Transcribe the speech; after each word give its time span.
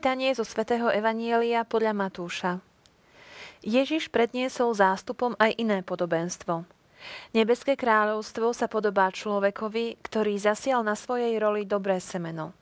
Čítanie 0.00 0.32
zo 0.32 0.48
svätého 0.48 0.88
Evanielia 0.88 1.60
podľa 1.60 1.92
Matúša. 1.92 2.64
Ježiš 3.60 4.08
predniesol 4.08 4.72
zástupom 4.72 5.36
aj 5.36 5.52
iné 5.60 5.84
podobenstvo. 5.84 6.64
Nebeské 7.36 7.76
kráľovstvo 7.76 8.56
sa 8.56 8.64
podobá 8.64 9.12
človekovi, 9.12 10.00
ktorý 10.00 10.40
zasial 10.40 10.80
na 10.88 10.96
svojej 10.96 11.36
roli 11.36 11.68
dobré 11.68 12.00
semeno. 12.00 12.56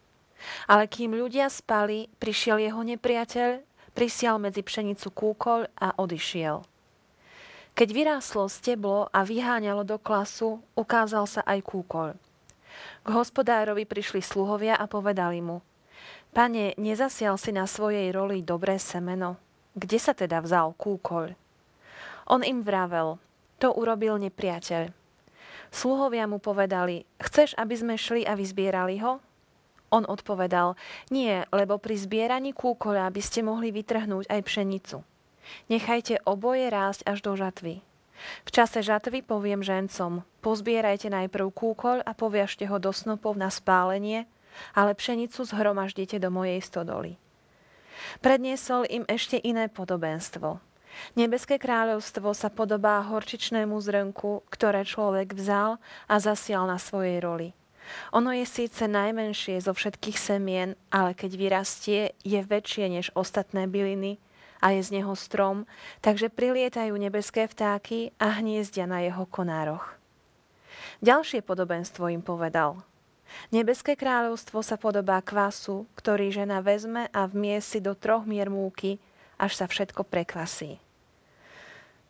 Ale 0.67 0.91
kým 0.91 1.15
ľudia 1.15 1.47
spali, 1.47 2.11
prišiel 2.19 2.59
jeho 2.59 2.83
nepriateľ, 2.83 3.63
prisial 3.95 4.43
medzi 4.43 4.67
pšenicu 4.67 5.07
kúkol 5.15 5.71
a 5.79 5.95
odišiel. 5.95 6.67
Keď 7.79 7.89
vyráslo 7.95 8.51
steblo 8.51 9.15
a 9.15 9.23
vyháňalo 9.23 9.87
do 9.87 10.03
klasu, 10.03 10.59
ukázal 10.75 11.31
sa 11.31 11.47
aj 11.47 11.63
kúkol. 11.63 12.19
K 13.07 13.09
hospodárovi 13.15 13.87
prišli 13.87 14.27
sluhovia 14.27 14.75
a 14.75 14.91
povedali 14.91 15.39
mu– 15.39 15.63
Pane, 16.39 16.79
nezasial 16.79 17.35
si 17.35 17.51
na 17.51 17.67
svojej 17.67 18.15
roli 18.15 18.47
dobré 18.47 18.79
semeno? 18.79 19.43
Kde 19.75 19.99
sa 19.99 20.15
teda 20.15 20.39
vzal 20.39 20.71
kúkoľ? 20.79 21.35
On 22.31 22.47
im 22.47 22.63
vravel, 22.63 23.19
to 23.59 23.75
urobil 23.75 24.23
nepriateľ. 24.23 24.95
Sluhovia 25.75 26.31
mu 26.31 26.39
povedali, 26.39 27.03
chceš, 27.19 27.59
aby 27.59 27.75
sme 27.75 27.99
šli 27.99 28.23
a 28.23 28.39
vyzbierali 28.39 29.03
ho? 29.03 29.19
On 29.91 30.07
odpovedal, 30.07 30.79
nie, 31.11 31.43
lebo 31.51 31.75
pri 31.83 31.99
zbieraní 31.99 32.55
kúkoľa 32.55 33.11
by 33.11 33.19
ste 33.19 33.43
mohli 33.43 33.75
vytrhnúť 33.75 34.31
aj 34.31 34.41
pšenicu. 34.47 35.03
Nechajte 35.67 36.23
oboje 36.23 36.71
rásť 36.71 37.03
až 37.03 37.19
do 37.19 37.35
žatvy. 37.35 37.83
V 38.47 38.51
čase 38.55 38.87
žatvy 38.87 39.27
poviem 39.27 39.67
žencom, 39.67 40.23
pozbierajte 40.39 41.11
najprv 41.11 41.51
kúkoľ 41.51 42.07
a 42.07 42.15
poviažte 42.15 42.63
ho 42.71 42.79
do 42.79 42.95
snopov 42.95 43.35
na 43.35 43.51
spálenie, 43.51 44.31
ale 44.75 44.95
pšenicu 44.95 45.45
zhromaždite 45.45 46.19
do 46.19 46.31
mojej 46.33 46.63
stodoly. 46.63 47.17
Predniesol 48.23 48.87
im 48.89 49.05
ešte 49.11 49.39
iné 49.43 49.67
podobenstvo. 49.67 50.63
Nebeské 51.15 51.61
kráľovstvo 51.61 52.33
sa 52.35 52.49
podobá 52.51 52.99
horčičnému 53.07 53.77
zrnku, 53.79 54.43
ktoré 54.51 54.83
človek 54.83 55.37
vzal 55.37 55.79
a 56.11 56.15
zasial 56.19 56.67
na 56.67 56.81
svojej 56.81 57.23
roli. 57.23 57.49
Ono 58.13 58.35
je 58.35 58.45
síce 58.45 58.85
najmenšie 58.85 59.65
zo 59.65 59.73
všetkých 59.73 60.19
semien, 60.19 60.77
ale 60.93 61.17
keď 61.17 61.31
vyrastie, 61.41 62.01
je 62.21 62.41
väčšie 62.45 62.85
než 62.93 63.07
ostatné 63.17 63.65
byliny 63.65 64.21
a 64.61 64.77
je 64.77 64.83
z 64.85 65.01
neho 65.01 65.15
strom, 65.17 65.65
takže 66.05 66.29
prilietajú 66.29 66.93
nebeské 66.99 67.49
vtáky 67.49 68.13
a 68.21 68.43
hniezdia 68.43 68.85
na 68.85 69.01
jeho 69.07 69.25
konároch. 69.25 69.97
Ďalšie 71.01 71.47
podobenstvo 71.47 72.11
im 72.11 72.21
povedal. 72.21 72.83
Nebeské 73.53 73.97
kráľovstvo 73.97 74.61
sa 74.65 74.77
podobá 74.81 75.21
kvasu, 75.21 75.89
ktorý 75.97 76.33
žena 76.33 76.65
vezme 76.65 77.09
a 77.13 77.29
vmie 77.29 77.61
si 77.61 77.81
do 77.81 77.93
troch 77.97 78.25
mier 78.25 78.49
múky, 78.49 79.01
až 79.39 79.55
sa 79.55 79.67
všetko 79.71 80.05
prekvasí. 80.05 80.81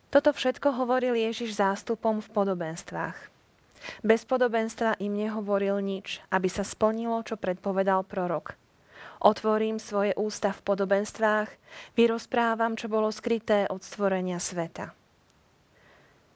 Toto 0.09 0.33
všetko 0.33 0.73
hovoril 0.73 1.13
Ježiš 1.13 1.61
zástupom 1.61 2.17
v 2.17 2.29
podobenstvách. 2.33 3.17
Bez 4.01 4.25
podobenstva 4.25 4.97
im 4.99 5.13
nehovoril 5.15 5.79
nič, 5.79 6.19
aby 6.33 6.49
sa 6.49 6.65
splnilo, 6.65 7.21
čo 7.23 7.37
predpovedal 7.37 8.03
prorok. 8.03 8.57
Otvorím 9.19 9.77
svoje 9.77 10.15
ústa 10.15 10.55
v 10.55 10.63
podobenstvách, 10.63 11.49
vyrozprávam, 11.93 12.79
čo 12.79 12.87
bolo 12.87 13.11
skryté 13.11 13.67
od 13.67 13.83
stvorenia 13.83 14.39
sveta. 14.39 14.95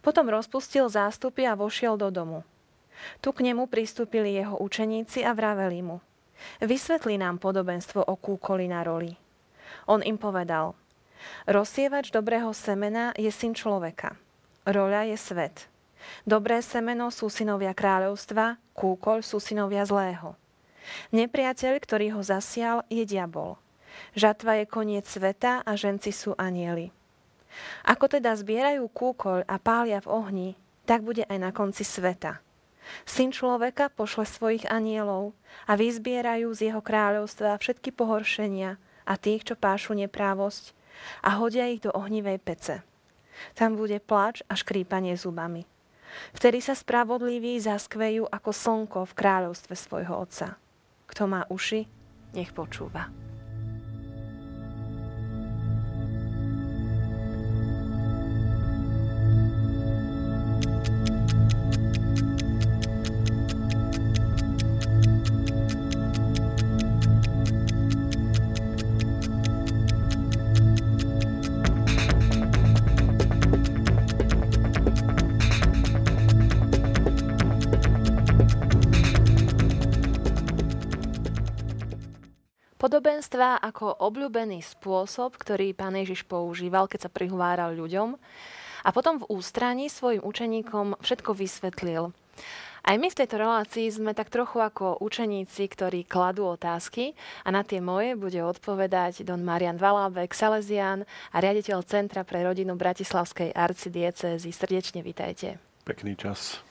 Potom 0.03 0.27
rozpustil 0.27 0.91
zástupy 0.91 1.47
a 1.47 1.55
vošiel 1.55 1.95
do 1.95 2.11
domu. 2.11 2.43
Tu 3.19 3.29
k 3.31 3.39
nemu 3.43 3.67
pristúpili 3.67 4.35
jeho 4.37 4.57
učeníci 4.59 5.25
a 5.25 5.35
vraveli 5.35 5.81
mu. 5.81 5.97
Vysvetli 6.59 7.15
nám 7.19 7.39
podobenstvo 7.39 8.03
o 8.03 8.15
kúkoli 8.19 8.67
na 8.67 8.83
roli. 8.83 9.15
On 9.87 10.03
im 10.03 10.19
povedal. 10.19 10.75
Rozsievač 11.47 12.11
dobrého 12.11 12.51
semena 12.51 13.15
je 13.15 13.31
syn 13.31 13.55
človeka. 13.55 14.19
Roľa 14.67 15.11
je 15.11 15.17
svet. 15.19 15.55
Dobré 16.27 16.59
semeno 16.59 17.07
sú 17.11 17.31
synovia 17.31 17.71
kráľovstva, 17.71 18.59
kúkol 18.75 19.23
sú 19.23 19.39
synovia 19.39 19.87
zlého. 19.87 20.35
Nepriateľ, 21.15 21.79
ktorý 21.79 22.19
ho 22.19 22.21
zasial, 22.23 22.83
je 22.91 23.07
diabol. 23.07 23.55
Žatva 24.19 24.59
je 24.59 24.65
koniec 24.67 25.07
sveta 25.07 25.63
a 25.63 25.71
ženci 25.79 26.11
sú 26.11 26.35
anieli. 26.35 26.91
Ako 27.87 28.11
teda 28.11 28.35
zbierajú 28.35 28.83
kúkol 28.91 29.47
a 29.47 29.55
pália 29.61 30.03
v 30.03 30.11
ohni, 30.11 30.49
tak 30.83 31.07
bude 31.07 31.23
aj 31.23 31.39
na 31.39 31.55
konci 31.55 31.87
sveta. 31.87 32.42
Syn 33.07 33.31
človeka 33.31 33.91
pošle 33.91 34.27
svojich 34.27 34.65
anielov 34.67 35.35
a 35.67 35.75
vyzbierajú 35.79 36.51
z 36.51 36.71
jeho 36.71 36.81
kráľovstva 36.83 37.57
všetky 37.59 37.95
pohoršenia 37.95 38.79
a 39.03 39.13
tých, 39.19 39.47
čo 39.47 39.55
pášu 39.59 39.95
neprávosť 39.95 40.75
a 41.25 41.35
hodia 41.39 41.67
ich 41.67 41.83
do 41.83 41.91
ohnivej 41.91 42.39
pece. 42.39 42.75
Tam 43.57 43.75
bude 43.75 43.97
plač 43.99 44.45
a 44.47 44.53
škrípanie 44.53 45.17
zubami. 45.17 45.65
Vtedy 46.37 46.61
sa 46.61 46.77
spravodliví 46.77 47.57
zaskvejú 47.57 48.29
ako 48.29 48.49
slnko 48.53 48.99
v 49.09 49.17
kráľovstve 49.17 49.73
svojho 49.73 50.13
otca. 50.13 50.61
Kto 51.09 51.23
má 51.25 51.41
uši, 51.49 51.89
nech 52.37 52.53
počúva. 52.53 53.09
Podobenstva 83.33 83.65
ako 83.65 83.97
obľúbený 83.97 84.61
spôsob, 84.61 85.41
ktorý 85.41 85.73
pán 85.73 85.97
Ježiš 85.97 86.21
používal, 86.21 86.85
keď 86.85 87.09
sa 87.09 87.09
prihováral 87.09 87.73
ľuďom 87.73 88.13
a 88.85 88.89
potom 88.93 89.17
v 89.17 89.25
ústraní 89.25 89.89
svojim 89.89 90.21
učeníkom 90.21 91.01
všetko 91.01 91.33
vysvetlil. 91.33 92.13
Aj 92.85 92.93
my 92.93 93.09
v 93.09 93.17
tejto 93.17 93.41
relácii 93.41 93.89
sme 93.89 94.13
tak 94.13 94.29
trochu 94.29 94.61
ako 94.61 95.01
učeníci, 95.01 95.65
ktorí 95.65 96.05
kladú 96.05 96.45
otázky 96.45 97.17
a 97.41 97.49
na 97.49 97.65
tie 97.65 97.81
moje 97.81 98.13
bude 98.13 98.37
odpovedať 98.37 99.25
don 99.25 99.41
Marian 99.41 99.81
Valábek, 99.81 100.29
Salesian 100.29 101.01
a 101.33 101.41
riaditeľ 101.41 101.81
Centra 101.89 102.21
pre 102.21 102.45
rodinu 102.45 102.77
Bratislavskej 102.77 103.49
arcidiecezy. 103.49 104.53
Srdečne 104.53 105.01
vitajte. 105.01 105.57
Pekný 105.89 106.13
čas. 106.13 106.61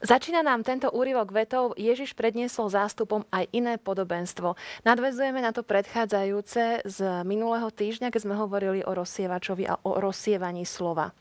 Začína 0.00 0.40
nám 0.40 0.64
tento 0.64 0.88
úryvok 0.88 1.28
vetov, 1.28 1.76
Ježiš 1.76 2.16
predniesol 2.16 2.72
zástupom 2.72 3.20
aj 3.28 3.52
iné 3.52 3.76
podobenstvo. 3.76 4.56
Nadvezujeme 4.80 5.44
na 5.44 5.52
to 5.52 5.60
predchádzajúce 5.60 6.88
z 6.88 6.98
minulého 7.28 7.68
týždňa, 7.68 8.08
keď 8.08 8.20
sme 8.24 8.40
hovorili 8.40 8.80
o 8.80 8.96
rozsievačovi 8.96 9.68
a 9.68 9.76
o 9.84 10.00
rozsievaní 10.00 10.64
slova. 10.64 11.12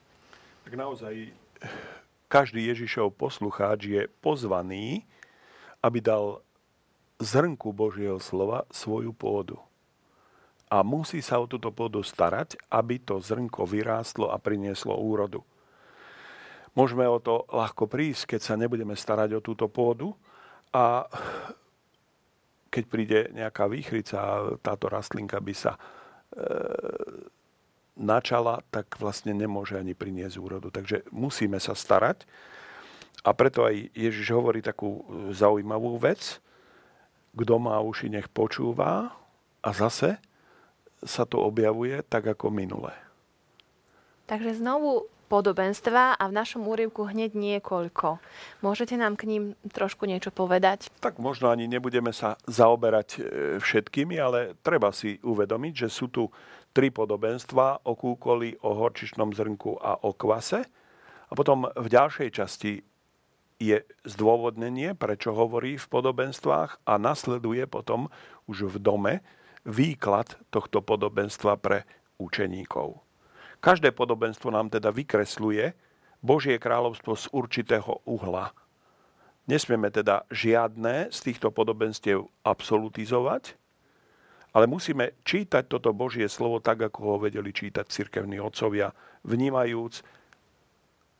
Tak 0.64 0.80
naozaj 0.80 1.36
každý 2.32 2.72
Ježišov 2.72 3.20
poslucháč 3.20 3.92
je 3.92 4.08
pozvaný, 4.24 5.04
aby 5.84 6.00
dal 6.00 6.40
zrnku 7.20 7.76
Božieho 7.76 8.16
slova 8.24 8.64
svoju 8.72 9.12
pôdu. 9.12 9.60
A 10.72 10.88
musí 10.88 11.20
sa 11.20 11.36
o 11.44 11.52
túto 11.52 11.68
pôdu 11.76 12.00
starať, 12.00 12.56
aby 12.72 12.96
to 12.96 13.20
zrnko 13.20 13.68
vyrástlo 13.68 14.32
a 14.32 14.40
prinieslo 14.40 14.96
úrodu. 14.96 15.44
Môžeme 16.78 17.06
o 17.10 17.18
to 17.18 17.46
ľahko 17.50 17.90
prísť, 17.90 18.36
keď 18.36 18.42
sa 18.42 18.54
nebudeme 18.56 18.94
starať 18.94 19.38
o 19.38 19.44
túto 19.44 19.66
pôdu 19.70 20.14
a 20.70 21.10
keď 22.70 22.84
príde 22.86 23.20
nejaká 23.34 23.66
výchrica 23.66 24.18
a 24.22 24.34
táto 24.62 24.86
rastlinka 24.88 25.42
by 25.42 25.54
sa 25.58 25.74
e, 25.76 25.80
načala, 27.98 28.62
tak 28.70 28.96
vlastne 29.02 29.34
nemôže 29.34 29.76
ani 29.76 29.98
priniesť 29.98 30.38
úrodu. 30.38 30.70
Takže 30.70 31.10
musíme 31.10 31.58
sa 31.58 31.74
starať. 31.74 32.30
A 33.26 33.36
preto 33.36 33.68
aj 33.68 33.92
Ježiš 33.92 34.32
hovorí 34.32 34.64
takú 34.64 35.04
zaujímavú 35.36 36.00
vec. 36.00 36.40
Kto 37.36 37.60
má 37.60 37.82
uši, 37.84 38.08
nech 38.08 38.32
počúva. 38.32 39.12
A 39.60 39.70
zase 39.76 40.22
sa 41.04 41.28
to 41.28 41.44
objavuje 41.44 42.00
tak 42.08 42.32
ako 42.32 42.48
minule. 42.48 42.96
Takže 44.30 44.62
znovu 44.62 45.10
podobenstva 45.30 46.18
a 46.18 46.24
v 46.26 46.34
našom 46.34 46.66
úryvku 46.66 47.06
hneď 47.06 47.38
niekoľko. 47.38 48.18
Môžete 48.66 48.98
nám 48.98 49.14
k 49.14 49.30
ním 49.30 49.44
trošku 49.70 50.10
niečo 50.10 50.34
povedať? 50.34 50.90
Tak 50.98 51.22
možno 51.22 51.54
ani 51.54 51.70
nebudeme 51.70 52.10
sa 52.10 52.36
zaoberať 52.50 53.08
e, 53.16 53.20
všetkými, 53.62 54.18
ale 54.18 54.58
treba 54.66 54.90
si 54.90 55.22
uvedomiť, 55.22 55.86
že 55.86 55.90
sú 55.94 56.10
tu 56.10 56.34
tri 56.74 56.90
podobenstva 56.90 57.86
o 57.86 57.94
kúkoli, 57.94 58.58
o 58.66 58.74
horčičnom 58.74 59.32
zrnku 59.38 59.78
a 59.78 60.02
o 60.02 60.18
kvase. 60.18 60.66
A 61.30 61.34
potom 61.38 61.70
v 61.70 61.88
ďalšej 61.88 62.30
časti 62.34 62.82
je 63.60 63.84
zdôvodnenie, 64.08 64.96
prečo 64.96 65.36
hovorí 65.36 65.76
v 65.76 65.88
podobenstvách 65.92 66.82
a 66.88 66.94
nasleduje 66.96 67.68
potom 67.68 68.08
už 68.48 68.72
v 68.72 68.78
dome 68.80 69.14
výklad 69.68 70.40
tohto 70.50 70.80
podobenstva 70.80 71.60
pre 71.60 71.84
učeníkov. 72.18 73.09
Každé 73.60 73.92
podobenstvo 73.92 74.48
nám 74.56 74.72
teda 74.72 74.88
vykresluje 74.88 75.76
Božie 76.24 76.56
kráľovstvo 76.56 77.16
z 77.16 77.26
určitého 77.36 78.00
uhla. 78.08 78.56
Nesmieme 79.52 79.92
teda 79.92 80.24
žiadne 80.32 81.12
z 81.12 81.20
týchto 81.20 81.52
podobenstiev 81.52 82.24
absolutizovať, 82.48 83.60
ale 84.56 84.66
musíme 84.66 85.12
čítať 85.28 85.68
toto 85.68 85.92
Božie 85.92 86.26
slovo 86.32 86.64
tak, 86.64 86.88
ako 86.88 87.00
ho 87.04 87.18
vedeli 87.28 87.52
čítať 87.52 87.84
cirkevní 87.90 88.40
otcovia, 88.40 88.96
vnímajúc 89.28 90.08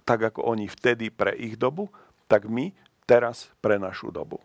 tak, 0.08 0.34
ako 0.34 0.42
oni 0.56 0.66
vtedy 0.66 1.14
pre 1.14 1.36
ich 1.38 1.60
dobu, 1.60 1.92
tak 2.26 2.50
my 2.50 2.74
teraz 3.04 3.52
pre 3.62 3.78
našu 3.78 4.10
dobu. 4.10 4.42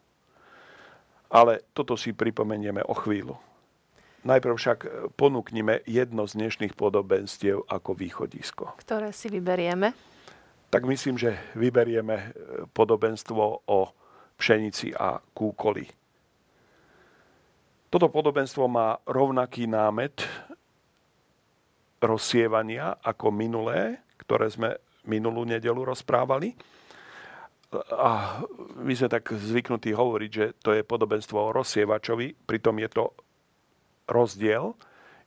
Ale 1.33 1.65
toto 1.73 1.97
si 1.97 2.13
pripomenieme 2.13 2.85
o 2.85 2.93
chvíľu. 2.93 3.39
Najprv 4.25 4.55
však 4.57 4.79
ponúknime 5.21 5.85
jedno 5.85 6.25
z 6.25 6.41
dnešných 6.41 6.73
podobenstiev 6.73 7.69
ako 7.69 7.93
východisko. 7.93 8.73
Ktoré 8.81 9.13
si 9.13 9.29
vyberieme? 9.29 9.93
Tak 10.73 10.89
myslím, 10.89 11.21
že 11.21 11.37
vyberieme 11.53 12.17
e, 12.17 12.27
podobenstvo 12.73 13.69
o 13.69 13.81
pšenici 14.41 14.97
a 14.97 15.21
kúkoli. 15.21 15.85
Toto 17.93 18.09
podobenstvo 18.09 18.65
má 18.65 18.97
rovnaký 19.05 19.69
námet 19.69 20.25
rozsievania 22.01 22.97
ako 23.05 23.29
minulé, 23.29 24.03
ktoré 24.25 24.49
sme 24.49 24.81
minulú 25.05 25.45
nedelu 25.45 25.85
rozprávali. 25.85 26.57
A 27.93 28.41
my 28.81 28.93
sme 28.97 29.13
tak 29.13 29.37
zvyknutí 29.37 29.93
hovoriť, 29.93 30.31
že 30.33 30.47
to 30.65 30.73
je 30.73 30.81
podobenstvo 30.81 31.39
o 31.39 31.55
rozsievačovi, 31.55 32.49
pritom 32.49 32.81
je 32.81 32.89
to 32.89 33.05
rozdiel, 34.09 34.75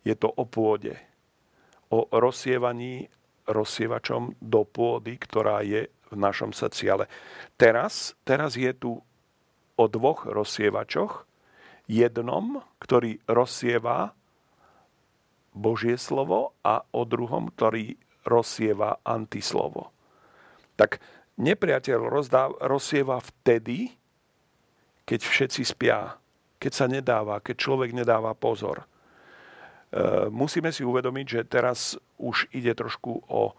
je 0.06 0.16
to 0.16 0.32
o 0.32 0.44
pôde. 0.48 0.96
O 1.92 2.08
rozsievaní 2.12 3.08
rozsievačom 3.48 4.36
do 4.44 4.68
pôdy, 4.68 5.16
ktorá 5.16 5.64
je 5.64 5.88
v 6.12 6.16
našom 6.16 6.52
srdci. 6.52 6.92
Ale 6.92 7.06
teraz, 7.56 8.16
teraz 8.28 8.60
je 8.60 8.72
tu 8.76 9.00
o 9.78 9.86
dvoch 9.88 10.28
rozsievačoch. 10.28 11.24
Jednom, 11.88 12.60
ktorý 12.84 13.24
rozsieva 13.32 14.12
Božie 15.56 15.96
slovo 15.96 16.52
a 16.60 16.84
o 16.92 17.08
druhom, 17.08 17.48
ktorý 17.56 17.96
rozsieva 18.28 19.00
antislovo. 19.08 19.96
Tak 20.76 21.00
nepriateľ 21.40 22.00
rozdáv, 22.12 22.60
rozsieva 22.60 23.24
vtedy, 23.24 23.96
keď 25.08 25.20
všetci 25.24 25.64
spia 25.64 26.20
keď 26.58 26.72
sa 26.74 26.86
nedáva, 26.90 27.42
keď 27.42 27.56
človek 27.58 27.94
nedáva 27.94 28.34
pozor. 28.34 28.84
E, 28.84 28.86
musíme 30.34 30.74
si 30.74 30.82
uvedomiť, 30.82 31.26
že 31.26 31.42
teraz 31.46 31.96
už 32.18 32.50
ide 32.54 32.74
trošku 32.74 33.24
o 33.30 33.54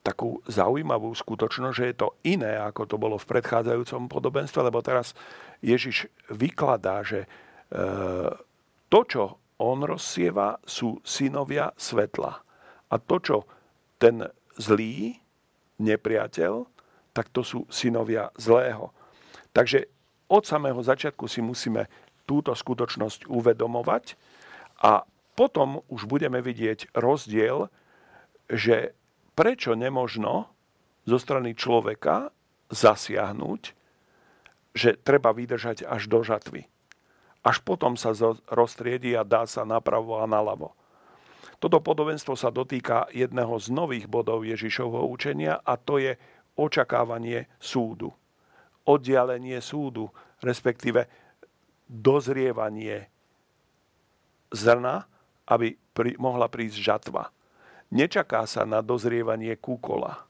takú 0.00 0.40
zaujímavú 0.48 1.12
skutočnosť, 1.12 1.76
že 1.76 1.88
je 1.92 1.96
to 1.96 2.08
iné, 2.24 2.56
ako 2.56 2.88
to 2.88 2.96
bolo 2.96 3.20
v 3.20 3.28
predchádzajúcom 3.36 4.08
podobenstve, 4.08 4.64
lebo 4.64 4.80
teraz 4.80 5.12
Ježiš 5.60 6.08
vykladá, 6.32 7.04
že 7.04 7.26
e, 7.26 7.28
to, 8.88 9.00
čo 9.04 9.24
on 9.60 9.84
rozsieva, 9.84 10.56
sú 10.64 11.04
synovia 11.04 11.68
svetla. 11.76 12.32
A 12.90 12.94
to, 12.96 13.16
čo 13.20 13.36
ten 14.00 14.24
zlý 14.56 15.20
nepriateľ, 15.76 16.64
tak 17.12 17.28
to 17.28 17.44
sú 17.44 17.68
synovia 17.68 18.32
zlého. 18.40 18.88
Takže 19.52 19.84
od 20.30 20.46
samého 20.46 20.80
začiatku 20.80 21.28
si 21.28 21.44
musíme 21.44 21.90
túto 22.30 22.54
skutočnosť 22.54 23.26
uvedomovať 23.26 24.14
a 24.86 25.02
potom 25.34 25.82
už 25.90 26.06
budeme 26.06 26.38
vidieť 26.38 26.94
rozdiel, 26.94 27.66
že 28.46 28.94
prečo 29.34 29.74
nemožno 29.74 30.46
zo 31.10 31.18
strany 31.18 31.58
človeka 31.58 32.30
zasiahnuť, 32.70 33.62
že 34.78 34.94
treba 35.02 35.34
vydržať 35.34 35.82
až 35.82 36.06
do 36.06 36.22
žatvy. 36.22 36.70
Až 37.42 37.58
potom 37.66 37.98
sa 37.98 38.14
roztriedí 38.46 39.16
a 39.18 39.26
dá 39.26 39.48
sa 39.50 39.66
napravo 39.66 40.22
a 40.22 40.28
naľavo. 40.30 40.76
Toto 41.58 41.82
podobenstvo 41.82 42.38
sa 42.38 42.54
dotýka 42.54 43.10
jedného 43.10 43.58
z 43.58 43.74
nových 43.74 44.06
bodov 44.06 44.46
Ježišovho 44.46 45.08
učenia 45.08 45.58
a 45.60 45.74
to 45.76 45.98
je 45.98 46.14
očakávanie 46.54 47.48
súdu. 47.60 48.12
Oddialenie 48.84 49.60
súdu, 49.60 50.08
respektíve 50.40 51.04
dozrievanie 51.90 53.10
zrna, 54.54 55.10
aby 55.50 55.74
pri, 55.90 56.14
mohla 56.22 56.46
prísť 56.46 56.78
žatva. 56.78 57.34
Nečaká 57.90 58.46
sa 58.46 58.62
na 58.62 58.78
dozrievanie 58.78 59.58
kúkola, 59.58 60.22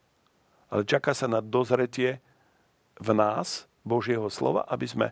ale 0.73 0.89
čaká 0.89 1.13
sa 1.13 1.29
na 1.29 1.45
dozretie 1.45 2.25
v 2.97 3.11
nás 3.13 3.69
Božieho 3.85 4.33
slova, 4.33 4.65
aby 4.65 4.89
sme 4.89 5.07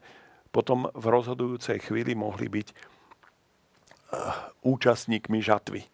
potom 0.49 0.89
v 0.97 1.05
rozhodujúcej 1.12 1.77
chvíli 1.85 2.17
mohli 2.17 2.49
byť 2.49 2.69
uh, 2.73 2.79
účastníkmi 4.64 5.45
žatvy. 5.45 5.85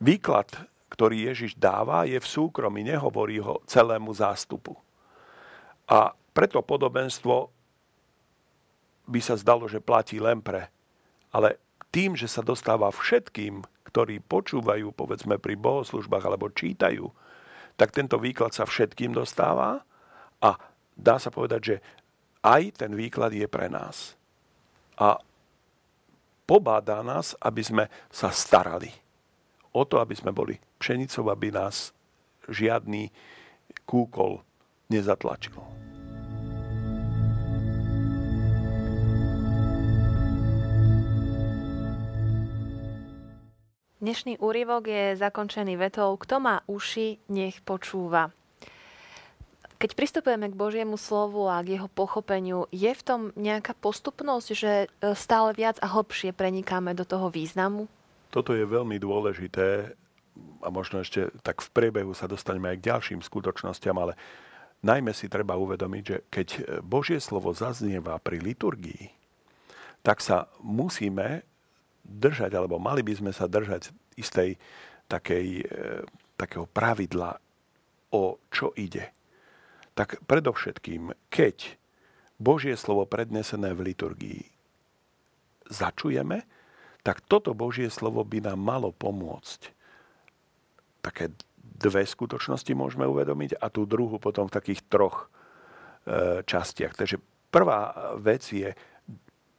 Výklad, 0.00 0.48
ktorý 0.88 1.28
Ježiš 1.28 1.52
dáva, 1.60 2.08
je 2.08 2.16
v 2.16 2.24
súkromí, 2.24 2.80
nehovorí 2.80 3.44
ho 3.44 3.60
celému 3.68 4.08
zástupu. 4.16 4.72
A 5.84 6.16
preto 6.32 6.64
podobenstvo 6.64 7.52
by 9.08 9.20
sa 9.24 9.40
zdalo, 9.40 9.64
že 9.66 9.80
platí 9.80 10.20
len 10.20 10.44
pre. 10.44 10.68
Ale 11.32 11.56
tým, 11.88 12.12
že 12.12 12.28
sa 12.28 12.44
dostáva 12.44 12.92
všetkým, 12.92 13.64
ktorí 13.88 14.20
počúvajú, 14.20 14.92
povedzme 14.92 15.40
pri 15.40 15.56
bohoslužbách 15.56 16.24
alebo 16.28 16.52
čítajú, 16.52 17.08
tak 17.80 17.96
tento 17.96 18.20
výklad 18.20 18.52
sa 18.52 18.68
všetkým 18.68 19.16
dostáva 19.16 19.80
a 20.44 20.50
dá 20.92 21.16
sa 21.16 21.32
povedať, 21.32 21.60
že 21.64 21.76
aj 22.44 22.84
ten 22.84 22.92
výklad 22.92 23.32
je 23.32 23.48
pre 23.48 23.72
nás. 23.72 24.12
A 25.00 25.16
pobádá 26.44 27.00
nás, 27.00 27.32
aby 27.40 27.62
sme 27.64 27.84
sa 28.12 28.28
starali 28.28 28.92
o 29.72 29.86
to, 29.86 30.02
aby 30.02 30.12
sme 30.12 30.34
boli 30.34 30.58
pšenicou, 30.82 31.30
aby 31.30 31.54
nás 31.54 31.94
žiadny 32.50 33.14
kúkol 33.86 34.42
nezatlačil. 34.90 35.87
Dnešný 43.98 44.38
úryvok 44.38 44.86
je 44.86 45.18
zakončený 45.18 45.74
vetou 45.74 46.14
Kto 46.14 46.38
má 46.38 46.62
uši, 46.70 47.18
nech 47.34 47.58
počúva. 47.66 48.30
Keď 49.74 49.90
pristupujeme 49.98 50.46
k 50.46 50.54
Božiemu 50.54 50.94
slovu 50.94 51.50
a 51.50 51.58
k 51.66 51.74
jeho 51.74 51.90
pochopeniu, 51.90 52.70
je 52.70 52.94
v 52.94 53.02
tom 53.02 53.20
nejaká 53.34 53.74
postupnosť, 53.74 54.48
že 54.54 54.72
e, 54.86 55.18
stále 55.18 55.50
viac 55.50 55.82
a 55.82 55.90
hlbšie 55.90 56.30
prenikáme 56.30 56.94
do 56.94 57.02
toho 57.02 57.26
významu? 57.26 57.90
Toto 58.30 58.54
je 58.54 58.62
veľmi 58.62 59.02
dôležité 59.02 59.90
a 60.62 60.68
možno 60.70 61.02
ešte 61.02 61.34
tak 61.42 61.58
v 61.58 61.70
priebehu 61.74 62.14
sa 62.14 62.30
dostaneme 62.30 62.70
aj 62.70 62.78
k 62.78 62.86
ďalším 62.94 63.20
skutočnostiam, 63.26 63.98
ale 63.98 64.14
najmä 64.78 65.10
si 65.10 65.26
treba 65.26 65.58
uvedomiť, 65.58 66.02
že 66.06 66.16
keď 66.30 66.48
Božie 66.86 67.18
slovo 67.18 67.50
zaznieva 67.50 68.14
pri 68.22 68.38
liturgii, 68.38 69.10
tak 70.06 70.22
sa 70.22 70.46
musíme 70.62 71.42
držať, 72.08 72.56
alebo 72.56 72.80
mali 72.80 73.04
by 73.04 73.14
sme 73.14 73.32
sa 73.36 73.44
držať 73.44 73.92
istej 74.16 74.56
takej, 75.06 75.46
e, 75.62 76.02
takého 76.40 76.64
pravidla, 76.64 77.36
o 78.10 78.40
čo 78.48 78.72
ide. 78.74 79.12
Tak 79.92 80.24
predovšetkým, 80.24 81.12
keď 81.28 81.76
Božie 82.40 82.74
slovo 82.78 83.04
prednesené 83.04 83.76
v 83.76 83.92
liturgii 83.92 84.42
začujeme, 85.68 86.48
tak 87.04 87.20
toto 87.24 87.52
Božie 87.52 87.92
slovo 87.92 88.24
by 88.24 88.48
nám 88.52 88.60
malo 88.60 88.90
pomôcť. 88.94 89.60
Také 91.04 91.32
dve 91.78 92.02
skutočnosti 92.02 92.72
môžeme 92.74 93.06
uvedomiť 93.06 93.60
a 93.60 93.70
tú 93.70 93.86
druhú 93.86 94.18
potom 94.18 94.50
v 94.50 94.56
takých 94.56 94.80
troch 94.90 95.30
e, 96.04 96.42
častiach. 96.42 96.98
Takže 96.98 97.22
prvá 97.54 98.12
vec 98.18 98.42
je 98.50 98.74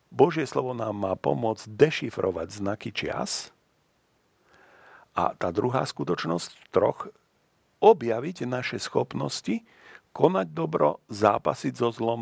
Božie 0.09 0.45
slovo 0.49 0.73
nám 0.73 0.97
má 0.97 1.13
pomôcť 1.13 1.69
dešifrovať 1.69 2.47
znaky 2.49 2.89
čias 2.89 3.53
a 5.13 5.37
tá 5.37 5.53
druhá 5.53 5.85
skutočnosť, 5.85 6.73
troch, 6.73 7.09
objaviť 7.79 8.49
naše 8.49 8.77
schopnosti, 8.81 9.61
konať 10.11 10.47
dobro, 10.51 10.99
zápasiť 11.07 11.73
so 11.77 11.89
zlom 11.93 12.21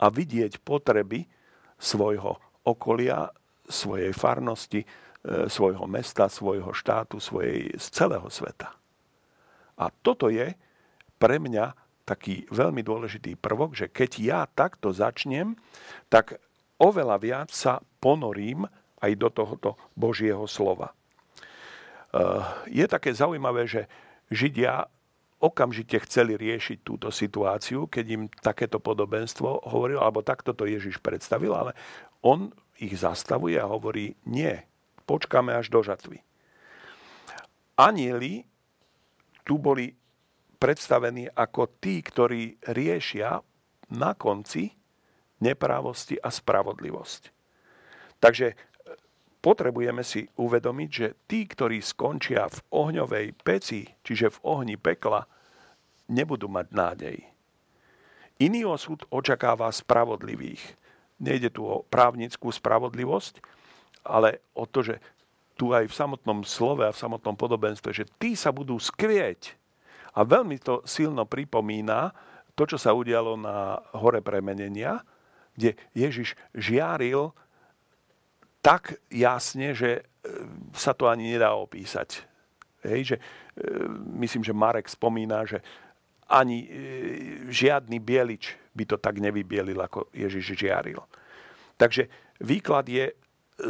a 0.00 0.06
vidieť 0.08 0.64
potreby 0.64 1.28
svojho 1.76 2.40
okolia, 2.64 3.30
svojej 3.68 4.10
farnosti, 4.16 4.82
e, 4.82 4.86
svojho 5.46 5.84
mesta, 5.86 6.26
svojho 6.32 6.72
štátu, 6.72 7.20
svojej, 7.20 7.76
z 7.76 7.86
celého 7.92 8.26
sveta. 8.32 8.72
A 9.76 9.92
toto 9.92 10.32
je 10.32 10.56
pre 11.20 11.36
mňa 11.36 11.76
taký 12.06 12.46
veľmi 12.48 12.80
dôležitý 12.86 13.34
prvok, 13.36 13.74
že 13.74 13.90
keď 13.90 14.10
ja 14.22 14.40
takto 14.46 14.94
začnem, 14.94 15.58
tak 16.06 16.38
oveľa 16.80 17.16
viac 17.20 17.48
sa 17.52 17.80
ponorím 18.00 18.68
aj 19.00 19.12
do 19.16 19.28
tohoto 19.28 19.70
Božieho 19.92 20.44
slova. 20.48 20.92
Eh, 22.16 22.42
je 22.70 22.86
také 22.88 23.12
zaujímavé, 23.12 23.68
že 23.68 23.90
Židia 24.32 24.88
okamžite 25.36 26.00
chceli 26.08 26.34
riešiť 26.34 26.80
túto 26.80 27.12
situáciu, 27.12 27.86
keď 27.86 28.06
im 28.08 28.22
takéto 28.40 28.80
podobenstvo 28.80 29.68
hovoril, 29.68 30.00
alebo 30.00 30.24
takto 30.24 30.56
to 30.56 30.64
Ježiš 30.64 30.98
predstavil, 31.04 31.52
ale 31.52 31.76
on 32.24 32.50
ich 32.80 32.96
zastavuje 32.96 33.60
a 33.60 33.68
hovorí, 33.68 34.16
nie, 34.24 34.56
počkáme 35.04 35.52
až 35.52 35.68
do 35.68 35.84
žatvy. 35.84 36.24
Anieli 37.76 38.48
tu 39.44 39.60
boli 39.60 39.92
predstavení 40.56 41.28
ako 41.28 41.68
tí, 41.78 42.00
ktorí 42.00 42.56
riešia 42.72 43.44
na 43.92 44.16
konci 44.16 44.72
neprávosti 45.42 46.16
a 46.20 46.32
spravodlivosť. 46.32 47.32
Takže 48.22 48.56
potrebujeme 49.44 50.02
si 50.02 50.26
uvedomiť, 50.34 50.90
že 50.90 51.08
tí, 51.28 51.44
ktorí 51.46 51.78
skončia 51.84 52.48
v 52.48 52.58
ohňovej 52.72 53.26
peci, 53.44 53.86
čiže 54.02 54.40
v 54.40 54.42
ohni 54.42 54.76
pekla, 54.80 55.28
nebudú 56.10 56.48
mať 56.50 56.66
nádej. 56.72 57.18
Iný 58.36 58.68
osud 58.68 59.04
očakáva 59.08 59.72
spravodlivých. 59.72 60.60
Nejde 61.16 61.48
tu 61.48 61.64
o 61.64 61.84
právnickú 61.88 62.52
spravodlivosť, 62.52 63.40
ale 64.04 64.44
o 64.52 64.68
to, 64.68 64.84
že 64.84 64.96
tu 65.56 65.72
aj 65.72 65.88
v 65.88 65.96
samotnom 65.96 66.44
slove 66.44 66.84
a 66.84 66.92
v 66.92 67.00
samotnom 67.00 67.32
podobenstve, 67.32 67.90
že 67.96 68.04
tí 68.20 68.36
sa 68.36 68.52
budú 68.52 68.76
skrieť. 68.76 69.56
A 70.12 70.24
veľmi 70.24 70.60
to 70.60 70.84
silno 70.84 71.24
pripomína 71.24 72.12
to, 72.52 72.68
čo 72.68 72.76
sa 72.76 72.92
udialo 72.92 73.40
na 73.40 73.80
hore 73.96 74.20
premenenia, 74.20 75.00
kde 75.56 75.74
Ježiš 75.96 76.36
žiaril 76.52 77.32
tak 78.60 78.98
jasne, 79.10 79.78
že 79.78 79.90
e, 79.90 80.02
sa 80.74 80.90
to 80.90 81.06
ani 81.06 81.38
nedá 81.38 81.54
opísať. 81.54 82.26
Hej, 82.82 83.14
že, 83.14 83.16
e, 83.16 83.22
myslím, 84.18 84.42
že 84.42 84.50
Marek 84.50 84.90
spomína, 84.90 85.46
že 85.46 85.62
ani 86.26 86.66
e, 86.66 86.68
žiadny 87.46 88.02
bielič 88.02 88.58
by 88.74 88.84
to 88.90 88.96
tak 88.98 89.22
nevybielil, 89.22 89.78
ako 89.78 90.10
Ježiš 90.10 90.58
žiaril. 90.58 90.98
Takže 91.78 92.10
výklad 92.42 92.90
je 92.90 93.14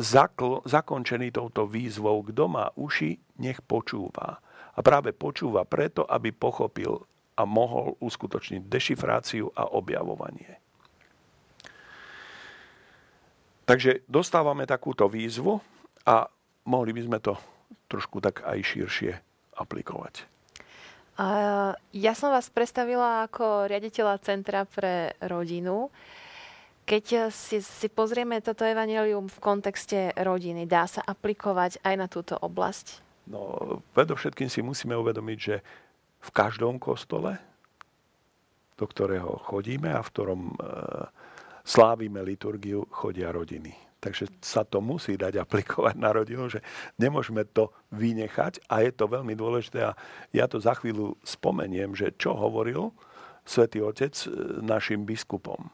zakl, 0.01 0.65
zakončený 0.65 1.31
touto 1.31 1.69
výzvou. 1.69 2.25
Kto 2.27 2.49
má 2.49 2.73
uši, 2.75 3.21
nech 3.39 3.61
počúva. 3.63 4.41
A 4.77 4.79
práve 4.81 5.13
počúva 5.13 5.69
preto, 5.69 6.09
aby 6.09 6.33
pochopil 6.33 7.05
a 7.37 7.45
mohol 7.45 8.01
uskutočniť 8.01 8.65
dešifráciu 8.65 9.53
a 9.53 9.77
objavovanie. 9.77 10.66
Takže 13.67 14.07
dostávame 14.07 14.63
takúto 14.63 15.11
výzvu 15.11 15.59
a 16.07 16.31
mohli 16.71 16.95
by 16.95 17.03
sme 17.03 17.19
to 17.19 17.35
trošku 17.91 18.23
tak 18.23 18.47
aj 18.47 18.63
širšie 18.63 19.13
aplikovať. 19.59 20.23
Ja 21.97 22.13
som 22.13 22.29
vás 22.29 22.53
predstavila 22.53 23.27
ako 23.27 23.67
riaditeľa 23.67 24.23
Centra 24.23 24.69
pre 24.69 25.17
rodinu. 25.25 25.89
Keď 26.87 27.33
si, 27.35 27.59
si 27.59 27.89
pozrieme 27.91 28.39
toto 28.39 28.63
evanelium 28.63 29.27
v 29.27 29.39
kontexte 29.43 30.15
rodiny, 30.15 30.69
dá 30.71 30.87
sa 30.87 31.03
aplikovať 31.03 31.83
aj 31.83 31.95
na 31.99 32.07
túto 32.07 32.39
oblasť? 32.39 33.03
No, 33.27 33.83
predovšetkým 33.99 34.47
si 34.47 34.63
musíme 34.63 34.95
uvedomiť, 34.95 35.39
že 35.41 35.57
v 36.23 36.31
každom 36.31 36.79
kostole, 36.79 37.43
do 38.79 38.87
ktorého 38.87 39.43
chodíme 39.43 39.91
a 39.91 40.05
v 40.05 40.11
ktorom 40.15 40.41
e, 40.47 40.55
slávime 41.67 42.23
liturgiu, 42.23 42.87
chodia 42.95 43.35
rodiny. 43.35 43.75
Takže 43.99 44.31
sa 44.39 44.63
to 44.63 44.79
musí 44.79 45.19
dať 45.19 45.43
aplikovať 45.43 45.99
na 45.99 46.15
rodinu, 46.15 46.47
že 46.47 46.63
nemôžeme 46.95 47.43
to 47.43 47.75
vynechať 47.91 48.63
a 48.71 48.87
je 48.87 48.95
to 48.95 49.11
veľmi 49.11 49.35
dôležité. 49.35 49.83
A 49.83 49.99
ja 50.31 50.47
to 50.47 50.63
za 50.63 50.79
chvíľu 50.79 51.19
spomeniem, 51.27 51.99
že 51.99 52.15
čo 52.15 52.39
hovoril 52.39 52.95
svätý 53.43 53.83
Otec 53.83 54.15
e, 54.15 54.31
našim 54.63 55.03
biskupom. 55.03 55.67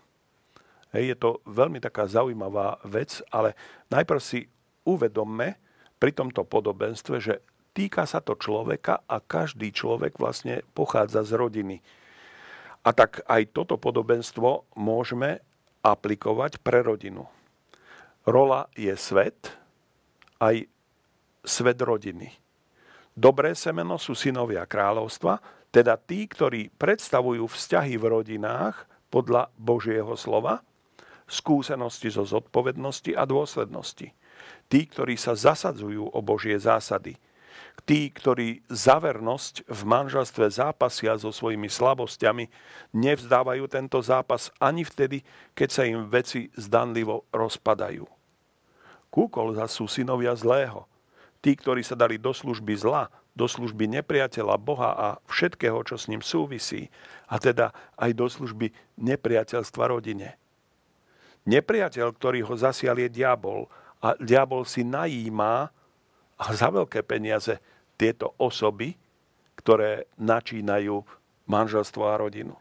Hej, 0.96 1.12
je 1.12 1.16
to 1.20 1.30
veľmi 1.49 1.80
taká 1.80 2.08
zaujímavá 2.08 2.80
vec, 2.88 3.20
ale 3.32 3.56
najprv 3.88 4.20
si 4.20 4.49
uvedomme 4.84 5.56
pri 5.96 6.11
tomto 6.12 6.44
podobenstve, 6.44 7.16
že 7.20 7.40
týka 7.72 8.04
sa 8.04 8.20
to 8.20 8.37
človeka 8.37 9.00
a 9.08 9.20
každý 9.20 9.72
človek 9.72 10.20
vlastne 10.20 10.61
pochádza 10.76 11.25
z 11.25 11.32
rodiny. 11.37 11.76
A 12.82 12.90
tak 12.92 13.25
aj 13.25 13.56
toto 13.56 13.80
podobenstvo 13.80 14.68
môžeme 14.76 15.40
aplikovať 15.82 16.62
pre 16.62 16.80
rodinu. 16.86 17.26
Rola 18.22 18.70
je 18.78 18.94
svet, 18.94 19.50
aj 20.38 20.66
svet 21.42 21.78
rodiny. 21.82 22.30
Dobré 23.12 23.52
semeno 23.58 23.98
sú 23.98 24.14
synovia 24.14 24.64
kráľovstva, 24.64 25.42
teda 25.74 25.98
tí, 25.98 26.30
ktorí 26.30 26.70
predstavujú 26.78 27.44
vzťahy 27.50 27.98
v 27.98 28.04
rodinách 28.08 28.86
podľa 29.10 29.50
Božieho 29.58 30.14
slova, 30.14 30.62
skúsenosti 31.26 32.08
zo 32.14 32.24
zodpovednosti 32.24 33.12
a 33.12 33.26
dôslednosti. 33.26 34.14
Tí, 34.70 34.80
ktorí 34.88 35.18
sa 35.18 35.36
zasadzujú 35.36 36.08
o 36.08 36.18
Božie 36.24 36.56
zásady– 36.56 37.18
tí, 37.82 38.08
ktorí 38.10 38.62
za 38.70 39.02
vernosť 39.02 39.66
v 39.66 39.80
manželstve 39.82 40.46
zápasia 40.48 41.18
so 41.18 41.34
svojimi 41.34 41.66
slabosťami, 41.66 42.46
nevzdávajú 42.94 43.64
tento 43.66 43.98
zápas 43.98 44.54
ani 44.62 44.86
vtedy, 44.86 45.26
keď 45.52 45.68
sa 45.68 45.82
im 45.86 46.06
veci 46.06 46.48
zdanlivo 46.54 47.26
rozpadajú. 47.34 48.06
Kúkol 49.12 49.58
za 49.58 49.68
sú 49.68 49.84
synovia 49.90 50.32
zlého. 50.32 50.88
Tí, 51.42 51.58
ktorí 51.58 51.82
sa 51.82 51.98
dali 51.98 52.22
do 52.22 52.30
služby 52.30 52.72
zla, 52.78 53.10
do 53.34 53.50
služby 53.50 53.90
nepriateľa 54.00 54.56
Boha 54.62 54.90
a 54.94 55.08
všetkého, 55.26 55.82
čo 55.82 55.98
s 55.98 56.06
ním 56.06 56.22
súvisí, 56.22 56.86
a 57.26 57.36
teda 57.42 57.74
aj 57.98 58.10
do 58.14 58.30
služby 58.30 58.70
nepriateľstva 58.94 59.90
rodine. 59.90 60.38
Nepriateľ, 61.42 62.14
ktorý 62.14 62.46
ho 62.46 62.54
zasial, 62.54 62.94
je 63.02 63.10
diabol 63.10 63.66
a 63.98 64.14
diabol 64.22 64.62
si 64.62 64.86
najímá 64.86 65.74
a 66.42 66.50
za 66.50 66.75
veľké 66.75 67.06
peniaze 67.06 67.62
tieto 67.94 68.34
osoby, 68.42 68.99
ktoré 69.54 70.11
načínajú 70.18 71.06
manželstvo 71.46 72.02
a 72.11 72.18
rodinu. 72.18 72.58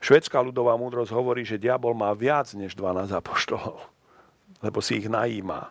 Švedská 0.00 0.40
ľudová 0.40 0.76
múdrosť 0.76 1.12
hovorí, 1.12 1.44
že 1.44 1.60
diabol 1.60 1.92
má 1.92 2.12
viac 2.16 2.48
než 2.56 2.72
12 2.76 3.12
apoštolov, 3.12 3.84
lebo 4.64 4.80
si 4.80 5.04
ich 5.04 5.08
najíma. 5.08 5.68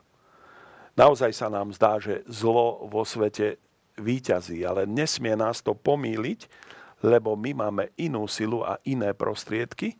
Naozaj 0.94 1.34
sa 1.34 1.50
nám 1.50 1.74
zdá, 1.74 1.98
že 1.98 2.22
zlo 2.30 2.86
vo 2.86 3.02
svete 3.02 3.58
výťazí, 3.98 4.62
ale 4.66 4.86
nesmie 4.90 5.34
nás 5.34 5.62
to 5.62 5.74
pomýliť, 5.74 6.46
lebo 7.02 7.34
my 7.34 7.66
máme 7.66 7.94
inú 7.98 8.30
silu 8.30 8.62
a 8.62 8.78
iné 8.86 9.14
prostriedky, 9.14 9.98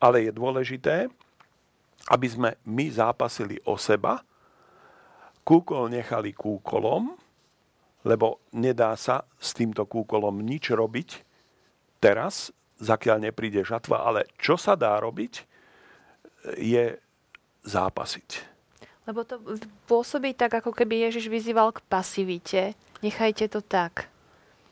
ale 0.00 0.28
je 0.28 0.32
dôležité, 0.32 1.12
aby 2.08 2.26
sme 2.28 2.50
my 2.64 2.88
zápasili 2.88 3.60
o 3.68 3.76
seba, 3.76 4.24
kúkol 5.44 5.90
nechali 5.90 6.32
kúkolom, 6.36 7.16
lebo 8.04 8.40
nedá 8.56 8.96
sa 8.96 9.28
s 9.36 9.52
týmto 9.52 9.84
kúkolom 9.84 10.40
nič 10.40 10.72
robiť 10.72 11.08
teraz, 12.00 12.48
zakiaľ 12.80 13.28
nepríde 13.28 13.60
žatva, 13.60 14.08
ale 14.08 14.24
čo 14.40 14.56
sa 14.56 14.72
dá 14.72 14.96
robiť, 14.96 15.44
je 16.56 16.96
zápasiť. 17.68 18.48
Lebo 19.04 19.24
to 19.28 19.36
pôsobí 19.84 20.32
tak, 20.32 20.56
ako 20.64 20.72
keby 20.72 21.08
Ježiš 21.08 21.28
vyzýval 21.28 21.76
k 21.76 21.84
pasivite. 21.84 22.62
Nechajte 23.04 23.52
to 23.52 23.60
tak. 23.60 24.08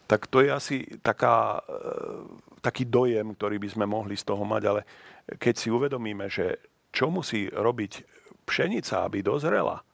Tak 0.08 0.24
to 0.32 0.40
je 0.40 0.48
asi 0.48 0.76
taká, 1.04 1.60
e, 1.68 1.84
taký 2.64 2.88
dojem, 2.88 3.36
ktorý 3.36 3.60
by 3.60 3.68
sme 3.68 3.84
mohli 3.84 4.16
z 4.16 4.24
toho 4.24 4.40
mať, 4.40 4.62
ale 4.64 4.80
keď 5.36 5.54
si 5.58 5.68
uvedomíme, 5.68 6.32
že 6.32 6.56
čo 6.88 7.12
musí 7.12 7.52
robiť 7.52 7.92
pšenica, 8.48 9.04
aby 9.04 9.20
dozrela, 9.20 9.84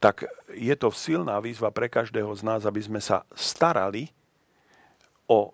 tak 0.00 0.24
je 0.56 0.72
to 0.80 0.88
silná 0.88 1.36
výzva 1.44 1.68
pre 1.68 1.92
každého 1.92 2.32
z 2.32 2.42
nás, 2.42 2.64
aby 2.64 2.80
sme 2.80 3.04
sa 3.04 3.28
starali 3.36 4.08
o 5.28 5.52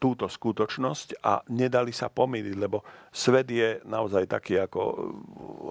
túto 0.00 0.24
skutočnosť 0.24 1.20
a 1.20 1.44
nedali 1.52 1.92
sa 1.92 2.08
pomýliť, 2.08 2.56
lebo 2.56 2.80
svet 3.12 3.48
je 3.52 3.84
naozaj 3.84 4.24
taký, 4.24 4.56
ako 4.64 4.80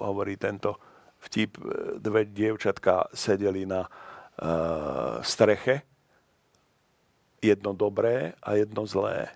hovorí 0.06 0.38
tento 0.38 0.78
vtip, 1.26 1.58
dve 1.98 2.30
dievčatka 2.30 3.10
sedeli 3.10 3.66
na 3.66 3.82
uh, 3.82 5.18
streche, 5.22 5.82
jedno 7.42 7.74
dobré 7.74 8.38
a 8.40 8.54
jedno 8.54 8.86
zlé. 8.86 9.26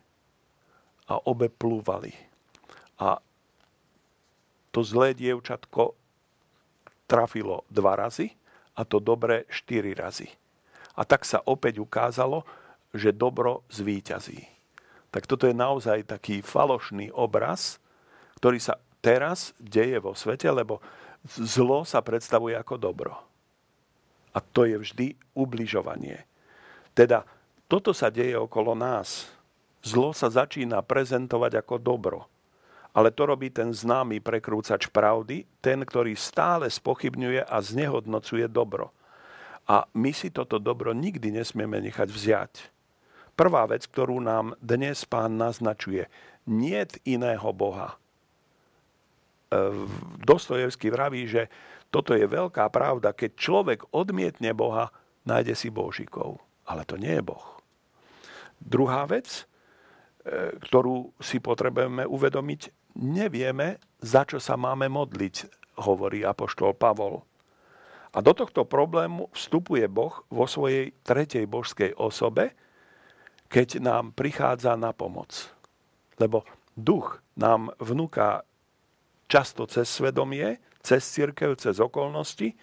A 1.10 1.18
obe 1.26 1.50
plúvali. 1.50 2.14
A 2.98 3.18
to 4.70 4.86
zlé 4.86 5.18
dievčatko 5.18 5.98
trafilo 7.08 7.64
dva 7.72 7.96
razy 7.96 8.37
a 8.78 8.86
to 8.86 9.02
dobre 9.02 9.42
4 9.50 9.98
razy. 9.98 10.30
A 10.94 11.02
tak 11.02 11.26
sa 11.26 11.42
opäť 11.42 11.82
ukázalo, 11.82 12.46
že 12.94 13.10
dobro 13.10 13.66
zvíťazí. 13.74 14.46
Tak 15.10 15.26
toto 15.26 15.50
je 15.50 15.56
naozaj 15.56 16.06
taký 16.06 16.38
falošný 16.38 17.10
obraz, 17.10 17.82
ktorý 18.38 18.62
sa 18.62 18.78
teraz 19.02 19.50
deje 19.58 19.98
vo 19.98 20.14
svete, 20.14 20.46
lebo 20.46 20.78
zlo 21.26 21.82
sa 21.82 21.98
predstavuje 21.98 22.54
ako 22.54 22.78
dobro. 22.78 23.18
A 24.30 24.38
to 24.38 24.68
je 24.68 24.78
vždy 24.78 25.18
ubližovanie. 25.34 26.22
Teda 26.94 27.26
toto 27.66 27.90
sa 27.90 28.14
deje 28.14 28.38
okolo 28.38 28.78
nás. 28.78 29.26
Zlo 29.82 30.14
sa 30.14 30.30
začína 30.30 30.84
prezentovať 30.86 31.66
ako 31.66 31.74
dobro. 31.82 32.20
Ale 32.98 33.14
to 33.14 33.30
robí 33.30 33.54
ten 33.54 33.70
známy 33.70 34.18
prekrúcač 34.18 34.90
pravdy, 34.90 35.46
ten, 35.62 35.86
ktorý 35.86 36.18
stále 36.18 36.66
spochybňuje 36.66 37.46
a 37.46 37.56
znehodnocuje 37.62 38.50
dobro. 38.50 38.90
A 39.70 39.86
my 39.94 40.10
si 40.10 40.34
toto 40.34 40.58
dobro 40.58 40.90
nikdy 40.90 41.30
nesmieme 41.30 41.78
nechať 41.78 42.10
vziať. 42.10 42.52
Prvá 43.38 43.70
vec, 43.70 43.86
ktorú 43.86 44.18
nám 44.18 44.58
dnes 44.58 45.06
pán 45.06 45.38
naznačuje, 45.38 46.10
nie 46.50 46.82
iného 47.06 47.54
Boha. 47.54 47.94
E, 47.94 47.96
Dostojevský 50.26 50.90
vraví, 50.90 51.22
že 51.30 51.46
toto 51.94 52.18
je 52.18 52.26
veľká 52.26 52.66
pravda. 52.66 53.14
Keď 53.14 53.30
človek 53.38 53.94
odmietne 53.94 54.50
Boha, 54.58 54.90
nájde 55.22 55.54
si 55.54 55.70
Božikov. 55.70 56.42
Ale 56.66 56.82
to 56.82 56.98
nie 56.98 57.14
je 57.14 57.22
Boh. 57.22 57.46
Druhá 58.58 59.06
vec, 59.06 59.46
e, 60.26 60.58
ktorú 60.58 61.14
si 61.22 61.38
potrebujeme 61.38 62.02
uvedomiť, 62.02 62.77
nevieme, 62.96 63.82
za 63.98 64.24
čo 64.24 64.38
sa 64.38 64.54
máme 64.54 64.88
modliť, 64.88 65.50
hovorí 65.82 66.22
apoštol 66.22 66.74
Pavol. 66.74 67.26
A 68.14 68.24
do 68.24 68.32
tohto 68.32 68.64
problému 68.64 69.28
vstupuje 69.36 69.84
Boh 69.86 70.24
vo 70.32 70.48
svojej 70.48 70.96
tretej 71.04 71.44
božskej 71.44 71.92
osobe, 71.98 72.56
keď 73.52 73.80
nám 73.80 74.16
prichádza 74.16 74.76
na 74.80 74.96
pomoc. 74.96 75.52
Lebo 76.16 76.44
duch 76.72 77.20
nám 77.36 77.72
vnúka 77.80 78.48
často 79.28 79.68
cez 79.68 79.88
svedomie, 79.92 80.60
cez 80.80 81.04
církev, 81.04 81.56
cez 81.60 81.76
okolnosti, 81.78 82.56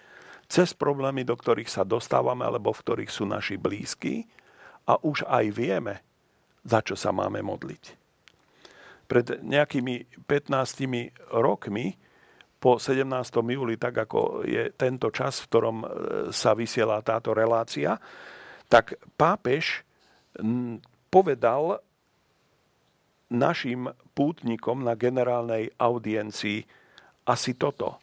cez 0.49 0.69
problémy, 0.73 1.25
do 1.25 1.37
ktorých 1.37 1.69
sa 1.69 1.85
dostávame, 1.85 2.45
alebo 2.45 2.73
v 2.73 2.81
ktorých 2.81 3.11
sú 3.13 3.25
naši 3.29 3.57
blízki 3.57 4.25
a 4.89 4.97
už 5.01 5.25
aj 5.25 5.45
vieme, 5.53 6.01
za 6.65 6.81
čo 6.81 6.97
sa 6.97 7.13
máme 7.13 7.41
modliť. 7.45 8.04
Pred 9.05 9.45
nejakými 9.45 10.25
15 10.25 11.33
rokmi 11.33 11.93
po 12.57 12.81
17. 12.81 13.05
júli, 13.45 13.77
tak 13.77 14.09
ako 14.09 14.41
je 14.41 14.73
tento 14.73 15.13
čas, 15.13 15.45
v 15.45 15.47
ktorom 15.53 15.77
e, 15.81 15.87
sa 16.33 16.57
vysiela 16.57 16.97
táto 17.05 17.29
relácia, 17.37 18.01
tak 18.65 18.97
pápež 19.13 19.85
povedal 21.13 21.79
našim 23.29 23.93
pútnikom 24.17 24.81
na 24.81 24.97
generálnej 24.97 25.69
audiencii 25.77 26.65
asi 27.25 27.53
toto. 27.57 28.01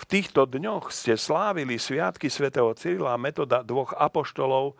V 0.00 0.04
týchto 0.08 0.48
dňoch 0.48 0.88
ste 0.88 1.14
slávili 1.14 1.76
sviatky 1.76 2.32
svätého 2.32 2.72
Cyrila 2.72 3.20
metoda 3.20 3.60
dvoch 3.60 3.92
apoštolov 3.92 4.72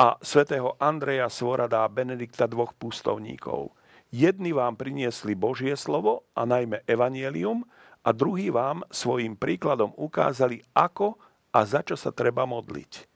a 0.00 0.16
svätého 0.24 0.76
Andreja 0.80 1.28
Svorada 1.28 1.84
a 1.84 1.92
Benedikta 1.92 2.48
dvoch 2.48 2.72
pustovníkov. 2.72 3.68
Jedni 4.14 4.54
vám 4.54 4.78
priniesli 4.78 5.34
Božie 5.34 5.74
slovo 5.74 6.22
a 6.38 6.46
najmä 6.46 6.86
evanielium 6.86 7.66
a 8.06 8.14
druhí 8.14 8.54
vám 8.54 8.86
svojim 8.86 9.34
príkladom 9.34 9.90
ukázali, 9.98 10.62
ako 10.78 11.18
a 11.50 11.66
za 11.66 11.82
čo 11.82 11.98
sa 11.98 12.14
treba 12.14 12.46
modliť. 12.46 13.08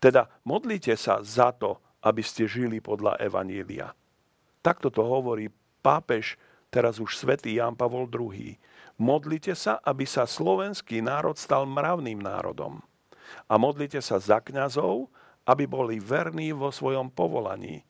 Teda 0.00 0.28
modlite 0.48 0.96
sa 0.96 1.20
za 1.20 1.52
to, 1.52 1.76
aby 2.00 2.24
ste 2.24 2.48
žili 2.48 2.80
podľa 2.80 3.20
evanielia. 3.20 3.92
Takto 4.64 4.88
to 4.88 5.04
hovorí 5.04 5.52
pápež, 5.84 6.40
teraz 6.72 6.96
už 6.96 7.12
svätý 7.12 7.60
Jan 7.60 7.76
Pavol 7.76 8.08
II. 8.08 8.56
Modlite 8.96 9.52
sa, 9.52 9.76
aby 9.84 10.08
sa 10.08 10.24
slovenský 10.24 11.04
národ 11.04 11.36
stal 11.36 11.68
mravným 11.68 12.24
národom. 12.24 12.80
A 13.50 13.60
modlite 13.60 14.00
sa 14.00 14.16
za 14.16 14.40
kňazov, 14.40 15.12
aby 15.44 15.68
boli 15.68 16.00
verní 16.00 16.56
vo 16.56 16.72
svojom 16.72 17.12
povolaní 17.12 17.84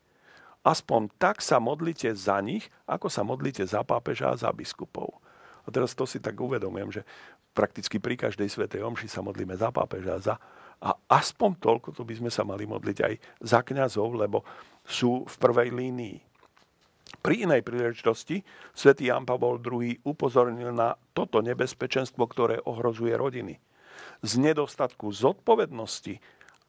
aspoň 0.66 1.14
tak 1.14 1.38
sa 1.38 1.62
modlite 1.62 2.10
za 2.18 2.42
nich, 2.42 2.66
ako 2.90 3.06
sa 3.06 3.22
modlite 3.22 3.62
za 3.62 3.86
pápeža 3.86 4.34
a 4.34 4.40
za 4.40 4.50
biskupov. 4.50 5.22
A 5.62 5.70
teraz 5.70 5.94
to 5.94 6.02
si 6.02 6.18
tak 6.18 6.34
uvedomujem, 6.34 6.90
že 6.90 7.02
prakticky 7.54 8.02
pri 8.02 8.18
každej 8.18 8.50
svetej 8.50 8.82
omši 8.82 9.06
sa 9.06 9.22
modlíme 9.22 9.54
za 9.54 9.70
pápeža 9.70 10.18
a 10.18 10.20
za... 10.20 10.34
A 10.76 10.92
aspoň 11.08 11.56
toľko 11.56 11.94
to 11.96 12.04
by 12.04 12.20
sme 12.20 12.28
sa 12.28 12.44
mali 12.44 12.68
modliť 12.68 12.98
aj 13.00 13.14
za 13.40 13.64
kňazov, 13.64 14.12
lebo 14.12 14.44
sú 14.84 15.24
v 15.24 15.34
prvej 15.40 15.72
línii. 15.72 16.20
Pri 17.22 17.48
inej 17.48 17.64
príležitosti 17.64 18.44
svätý 18.76 19.08
Jan 19.08 19.24
Pavol 19.24 19.62
II 19.62 20.04
upozornil 20.04 20.74
na 20.74 20.98
toto 21.16 21.40
nebezpečenstvo, 21.40 22.28
ktoré 22.28 22.60
ohrozuje 22.66 23.16
rodiny. 23.16 23.56
Z 24.20 24.36
nedostatku 24.36 25.08
zodpovednosti 25.14 26.20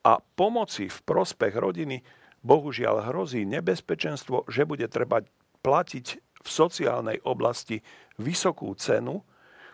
a 0.07 0.23
pomoci 0.39 0.87
v 0.87 0.99
prospech 1.03 1.53
rodiny 1.57 1.99
bohužiaľ 2.47 3.11
hrozí 3.11 3.43
nebezpečenstvo, 3.43 4.47
že 4.47 4.63
bude 4.63 4.87
treba 4.87 5.19
platiť 5.59 6.07
v 6.39 6.47
sociálnej 6.47 7.19
oblasti 7.27 7.83
vysokú 8.15 8.71
cenu, 8.79 9.27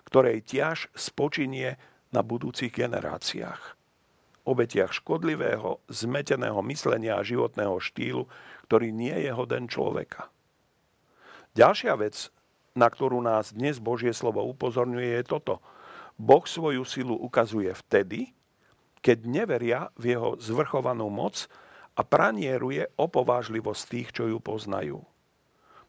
ktorej 0.09 0.41
ťaž 0.41 0.89
spočinie 0.97 1.77
na 2.09 2.25
budúcich 2.25 2.73
generáciách. 2.73 3.77
Obetiach 4.43 4.91
škodlivého, 4.91 5.79
zmeteného 5.87 6.59
myslenia 6.67 7.15
a 7.21 7.23
životného 7.23 7.79
štýlu, 7.79 8.27
ktorý 8.67 8.91
nie 8.91 9.15
je 9.23 9.31
hoden 9.31 9.71
človeka. 9.71 10.27
Ďalšia 11.55 11.93
vec, 11.95 12.33
na 12.73 12.89
ktorú 12.89 13.21
nás 13.21 13.53
dnes 13.53 13.77
Božie 13.77 14.11
slovo 14.11 14.43
upozorňuje, 14.49 15.21
je 15.21 15.23
toto. 15.23 15.61
Boh 16.17 16.43
svoju 16.43 16.83
silu 16.83 17.15
ukazuje 17.15 17.69
vtedy, 17.87 18.33
keď 19.05 19.17
neveria 19.23 19.79
v 19.95 20.17
jeho 20.17 20.35
zvrchovanú 20.41 21.07
moc 21.07 21.45
a 21.93 22.01
pranieruje 22.01 22.89
opovážlivosť 22.97 23.83
tých, 23.89 24.09
čo 24.13 24.23
ju 24.29 24.37
poznajú. 24.41 25.01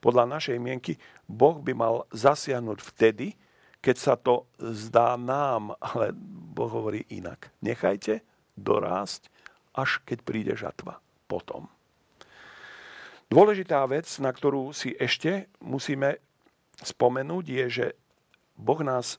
Podľa 0.05 0.37
našej 0.37 0.61
mienky 0.61 1.01
Boh 1.25 1.57
by 1.57 1.73
mal 1.73 2.05
zasiahnuť 2.13 2.79
vtedy, 2.93 3.33
keď 3.81 3.97
sa 3.97 4.15
to 4.17 4.45
zdá 4.61 5.17
nám, 5.17 5.77
ale 5.81 6.13
Boh 6.53 6.69
hovorí 6.69 7.09
inak. 7.09 7.53
Nechajte 7.65 8.21
dorásť, 8.57 9.33
až 9.73 10.05
keď 10.05 10.19
príde 10.25 10.53
žatva. 10.57 11.01
Potom. 11.25 11.73
Dôležitá 13.33 13.81
vec, 13.89 14.07
na 14.21 14.29
ktorú 14.29 14.77
si 14.77 14.93
ešte 14.93 15.49
musíme 15.65 16.21
spomenúť, 16.85 17.45
je, 17.49 17.65
že 17.73 17.87
Boh 18.55 18.79
nás 18.85 19.17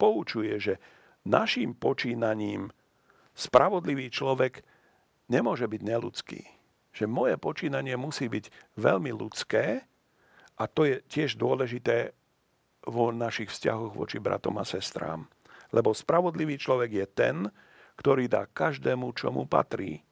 poučuje, 0.00 0.56
že 0.58 0.74
našim 1.22 1.76
počínaním 1.76 2.72
spravodlivý 3.36 4.10
človek 4.10 4.64
nemôže 5.32 5.64
byť 5.64 5.80
neludský. 5.80 6.44
Že 6.92 7.08
moje 7.08 7.34
počínanie 7.40 7.96
musí 7.96 8.28
byť 8.28 8.76
veľmi 8.76 9.16
ľudské 9.16 9.80
a 10.60 10.68
to 10.68 10.84
je 10.84 11.00
tiež 11.08 11.40
dôležité 11.40 12.12
vo 12.84 13.08
našich 13.08 13.48
vzťahoch 13.48 13.96
voči 13.96 14.20
bratom 14.20 14.60
a 14.60 14.68
sestrám. 14.68 15.24
Lebo 15.72 15.96
spravodlivý 15.96 16.60
človek 16.60 16.90
je 16.92 17.06
ten, 17.08 17.36
ktorý 17.96 18.28
dá 18.28 18.44
každému, 18.44 19.16
čo 19.16 19.32
mu 19.32 19.48
patrí. 19.48 20.04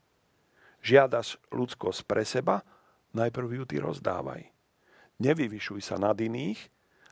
Žiadaš 0.80 1.36
ľudskosť 1.52 2.00
pre 2.08 2.24
seba, 2.24 2.64
najprv 3.12 3.60
ju 3.60 3.64
ty 3.68 3.76
rozdávaj. 3.76 4.48
Nevyvyšuj 5.20 5.84
sa 5.84 6.00
nad 6.00 6.16
iných, 6.16 6.56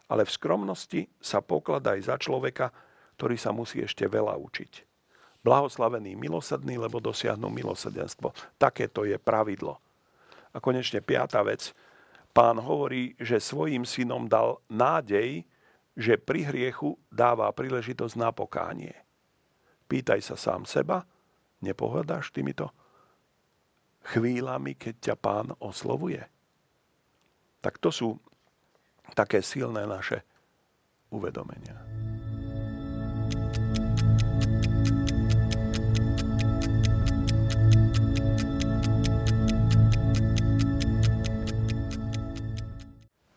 ale 0.09 0.25
v 0.25 0.33
skromnosti 0.33 1.13
sa 1.21 1.45
pokladaj 1.45 2.09
za 2.09 2.17
človeka, 2.17 2.73
ktorý 3.21 3.37
sa 3.37 3.53
musí 3.53 3.85
ešte 3.85 4.09
veľa 4.09 4.41
učiť 4.41 4.88
blahoslavení 5.49 6.13
milosrdní, 6.13 6.77
lebo 6.77 7.01
dosiahnu 7.01 7.49
milosrdenstvo. 7.49 8.37
Takéto 8.61 9.09
je 9.09 9.17
pravidlo. 9.17 9.81
A 10.53 10.61
konečne 10.61 11.01
piata 11.01 11.41
vec. 11.41 11.73
Pán 12.37 12.61
hovorí, 12.61 13.17
že 13.17 13.41
svojim 13.41 13.89
synom 13.89 14.29
dal 14.29 14.61
nádej, 14.69 15.49
že 15.97 16.21
pri 16.21 16.53
hriechu 16.53 17.01
dáva 17.09 17.49
príležitosť 17.57 18.15
na 18.21 18.29
pokánie. 18.29 18.93
Pýtaj 19.89 20.21
sa 20.21 20.37
sám 20.37 20.69
seba, 20.69 21.09
nepohľadáš 21.65 22.29
týmito 22.29 22.69
chvíľami, 24.09 24.77
keď 24.77 24.95
ťa 25.13 25.17
pán 25.21 25.49
oslovuje? 25.61 26.25
Tak 27.61 27.77
to 27.83 27.93
sú 27.93 28.09
také 29.13 29.45
silné 29.45 29.85
naše 29.85 30.25
uvedomenia. 31.13 31.77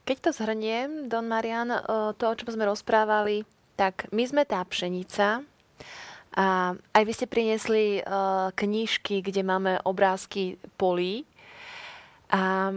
Keď 0.02 0.18
to 0.18 0.30
zhrniem, 0.34 1.08
Don 1.08 1.30
Marian, 1.30 1.70
to, 2.18 2.24
o 2.26 2.38
čom 2.38 2.50
sme 2.50 2.66
rozprávali, 2.66 3.46
tak 3.78 4.10
my 4.10 4.24
sme 4.26 4.44
tá 4.44 4.62
pšenica 4.66 5.46
a 6.32 6.74
aj 6.74 7.04
vy 7.04 7.12
ste 7.12 7.28
priniesli 7.28 7.86
knižky, 8.56 9.20
kde 9.22 9.44
máme 9.44 9.84
obrázky 9.84 10.58
polí. 10.80 11.28
A 12.32 12.72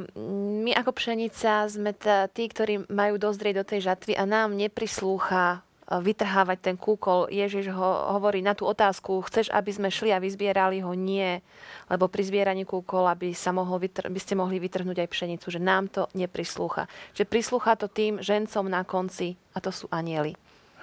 my 0.64 0.74
ako 0.74 0.90
pšenica 0.90 1.70
sme 1.70 1.94
tí, 2.34 2.44
ktorí 2.50 2.90
majú 2.90 3.14
dozrieť 3.22 3.54
do 3.62 3.64
tej 3.64 3.80
žatvy 3.87 4.18
a 4.18 4.26
nám 4.26 4.58
neprislúcha 4.58 5.62
vytrhávať 5.88 6.59
ten 6.73 6.77
kúkol. 6.81 7.29
Ježiš 7.29 7.68
ho 7.68 8.16
hovorí 8.16 8.40
na 8.40 8.57
tú 8.57 8.64
otázku, 8.64 9.20
chceš, 9.29 9.53
aby 9.53 9.68
sme 9.68 9.88
šli 9.92 10.16
a 10.16 10.23
vyzbierali 10.23 10.81
ho? 10.81 10.97
Nie, 10.97 11.44
lebo 11.92 12.09
pri 12.09 12.25
zbieraní 12.25 12.64
kúkol, 12.64 13.05
aby, 13.05 13.37
sa 13.37 13.53
mohol 13.53 13.85
vytr- 13.85 14.09
by 14.09 14.20
ste 14.20 14.35
mohli 14.35 14.57
vytrhnúť 14.57 15.05
aj 15.05 15.09
pšenicu, 15.12 15.47
že 15.53 15.61
nám 15.61 15.92
to 15.92 16.09
neprislúcha. 16.16 16.88
Že 17.12 17.29
prislúcha 17.29 17.77
to 17.77 17.92
tým 17.92 18.16
žencom 18.25 18.64
na 18.64 18.81
konci 18.83 19.37
a 19.53 19.61
to 19.61 19.68
sú 19.68 19.85
anieli. 19.92 20.33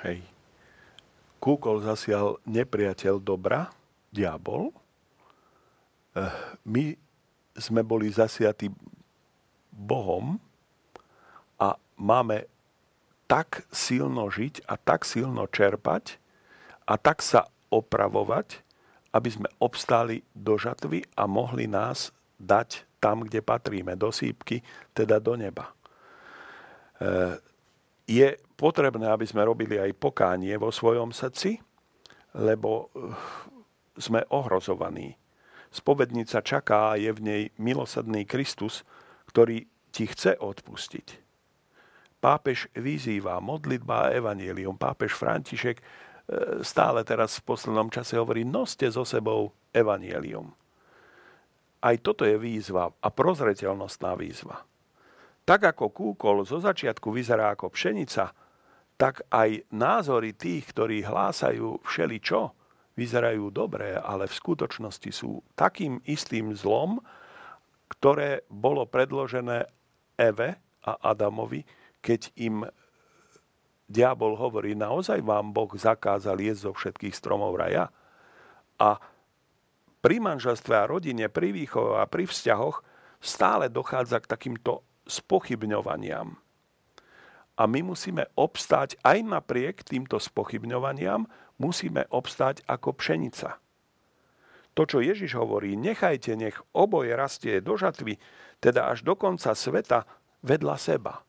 Hej. 0.06 0.22
Kúkol 1.42 1.82
zasial 1.82 2.38
nepriateľ 2.46 3.18
dobra, 3.18 3.74
diabol. 4.14 4.70
Eh, 6.14 6.30
my 6.70 6.94
sme 7.58 7.82
boli 7.82 8.14
zasiatí 8.14 8.70
Bohom 9.72 10.38
a 11.58 11.74
máme 11.98 12.46
tak 13.32 13.64
silno 13.72 14.28
žiť 14.28 14.68
a 14.68 14.76
tak 14.76 15.08
silno 15.08 15.48
čerpať 15.48 16.20
a 16.84 17.00
tak 17.00 17.24
sa 17.24 17.48
opravovať, 17.72 18.60
aby 19.16 19.30
sme 19.32 19.48
obstáli 19.56 20.28
do 20.36 20.60
žatvy 20.60 21.08
a 21.16 21.32
mohli 21.32 21.64
nás 21.64 22.12
dať 22.36 22.84
tam, 23.00 23.24
kde 23.24 23.40
patríme, 23.40 23.96
do 23.96 24.12
sípky, 24.12 24.60
teda 24.92 25.24
do 25.24 25.40
neba. 25.40 25.72
E, 25.72 25.74
je 28.12 28.36
potrebné, 28.60 29.08
aby 29.08 29.24
sme 29.24 29.48
robili 29.48 29.80
aj 29.80 29.96
pokánie 29.96 30.52
vo 30.60 30.68
svojom 30.68 31.16
srdci, 31.16 31.64
lebo 32.36 32.92
e, 32.92 33.16
sme 33.96 34.28
ohrozovaní. 34.28 35.16
Spovednica 35.72 36.44
čaká 36.44 36.94
a 36.94 37.00
je 37.00 37.08
v 37.16 37.24
nej 37.24 37.44
milosadný 37.56 38.28
Kristus, 38.28 38.84
ktorý 39.32 39.72
ti 39.96 40.04
chce 40.04 40.36
odpustiť 40.36 41.31
pápež 42.22 42.70
vyzýva 42.78 43.42
modlitba 43.42 44.08
a 44.08 44.12
evanielium. 44.14 44.78
Pápež 44.78 45.18
František 45.18 45.82
e, 45.82 45.84
stále 46.62 47.02
teraz 47.02 47.42
v 47.42 47.50
poslednom 47.50 47.90
čase 47.90 48.16
hovorí, 48.22 48.46
noste 48.46 48.86
so 48.94 49.02
sebou 49.02 49.52
evanielium. 49.74 50.54
Aj 51.82 51.98
toto 51.98 52.22
je 52.30 52.38
výzva 52.38 52.94
a 52.94 53.08
prozreteľnostná 53.10 54.14
výzva. 54.14 54.62
Tak 55.42 55.74
ako 55.74 55.90
kúkol 55.90 56.46
zo 56.46 56.62
začiatku 56.62 57.10
vyzerá 57.10 57.58
ako 57.58 57.74
pšenica, 57.74 58.30
tak 59.02 59.26
aj 59.34 59.66
názory 59.74 60.38
tých, 60.38 60.70
ktorí 60.70 61.02
hlásajú 61.02 61.82
všeličo, 61.82 62.54
vyzerajú 62.94 63.50
dobré, 63.50 63.98
ale 63.98 64.30
v 64.30 64.38
skutočnosti 64.38 65.10
sú 65.10 65.42
takým 65.58 65.98
istým 66.06 66.54
zlom, 66.54 67.02
ktoré 67.90 68.46
bolo 68.46 68.86
predložené 68.86 69.66
Eve 70.14 70.62
a 70.86 71.02
Adamovi, 71.02 71.66
keď 72.02 72.34
im 72.38 72.66
diabol 73.86 74.36
hovorí, 74.36 74.74
naozaj 74.74 75.22
vám 75.22 75.54
Boh 75.54 75.70
zakázal 75.72 76.40
jesť 76.42 76.62
zo 76.68 76.72
všetkých 76.74 77.16
stromov 77.16 77.56
raja? 77.56 77.94
A 78.82 78.98
pri 80.02 80.18
manželstve 80.18 80.74
a 80.74 80.90
rodine, 80.90 81.30
pri 81.30 81.54
výchove 81.54 82.02
a 82.02 82.10
pri 82.10 82.26
vzťahoch 82.26 82.82
stále 83.22 83.70
dochádza 83.70 84.18
k 84.26 84.32
takýmto 84.32 84.82
spochybňovaniam. 85.06 86.34
A 87.62 87.64
my 87.70 87.86
musíme 87.86 88.26
obstáť 88.34 88.98
aj 89.06 89.22
napriek 89.22 89.86
týmto 89.86 90.18
spochybňovaniam, 90.18 91.30
musíme 91.62 92.10
obstáť 92.10 92.66
ako 92.66 92.98
pšenica. 92.98 93.62
To, 94.74 94.88
čo 94.88 95.04
Ježiš 95.04 95.38
hovorí, 95.38 95.78
nechajte, 95.78 96.34
nech 96.34 96.58
oboje 96.74 97.14
rastie 97.14 97.62
do 97.62 97.78
žatvy, 97.78 98.18
teda 98.58 98.90
až 98.90 99.06
do 99.06 99.14
konca 99.14 99.54
sveta 99.54 100.08
vedľa 100.42 100.76
seba. 100.80 101.22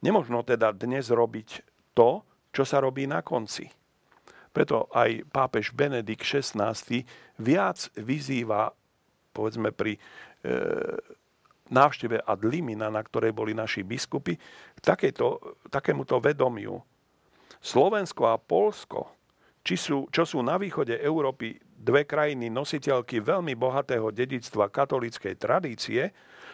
Nemožno 0.00 0.40
teda 0.40 0.72
dnes 0.72 1.12
robiť 1.12 1.48
to, 1.92 2.24
čo 2.50 2.64
sa 2.64 2.80
robí 2.80 3.04
na 3.04 3.20
konci. 3.20 3.68
Preto 4.50 4.90
aj 4.90 5.28
pápež 5.30 5.70
Benedikt 5.70 6.26
XVI 6.26 6.74
viac 7.38 7.78
vyzýva, 7.94 8.74
povedzme 9.30 9.70
pri 9.70 9.94
e, 9.94 10.00
návšteve 11.70 12.26
ad 12.26 12.40
limina, 12.42 12.90
na 12.90 12.98
ktorej 12.98 13.30
boli 13.30 13.54
naši 13.54 13.86
biskupy, 13.86 14.34
k 14.74 14.78
takéto, 14.82 15.38
takémuto 15.70 16.18
vedomiu. 16.18 16.82
Slovensko 17.62 18.26
a 18.26 18.40
Polsko, 18.40 19.14
či 19.62 19.78
sú, 19.78 20.08
čo 20.10 20.26
sú 20.26 20.42
na 20.42 20.58
východe 20.58 20.98
Európy 20.98 21.60
dve 21.62 22.08
krajiny 22.08 22.50
nositeľky 22.50 23.22
veľmi 23.22 23.54
bohatého 23.54 24.10
dedictva 24.10 24.72
katolíckej 24.72 25.36
tradície, 25.38 26.10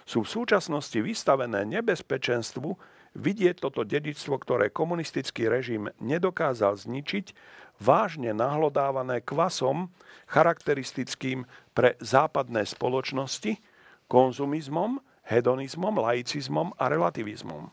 sú 0.07 0.23
v 0.23 0.33
súčasnosti 0.43 0.99
vystavené 1.01 1.67
nebezpečenstvu, 1.67 2.71
vidieť 3.17 3.57
toto 3.59 3.83
dedičstvo, 3.83 4.37
ktoré 4.37 4.69
komunistický 4.69 5.49
režim 5.49 5.89
nedokázal 5.99 6.77
zničiť, 6.77 7.33
vážne 7.81 8.37
nahlodávané 8.37 9.25
kvasom 9.25 9.89
charakteristickým 10.29 11.49
pre 11.73 11.97
západné 12.01 12.65
spoločnosti, 12.69 13.61
konzumizmom, 14.07 15.01
hedonizmom, 15.27 15.99
laicizmom 15.99 16.77
a 16.79 16.85
relativizmom. 16.87 17.73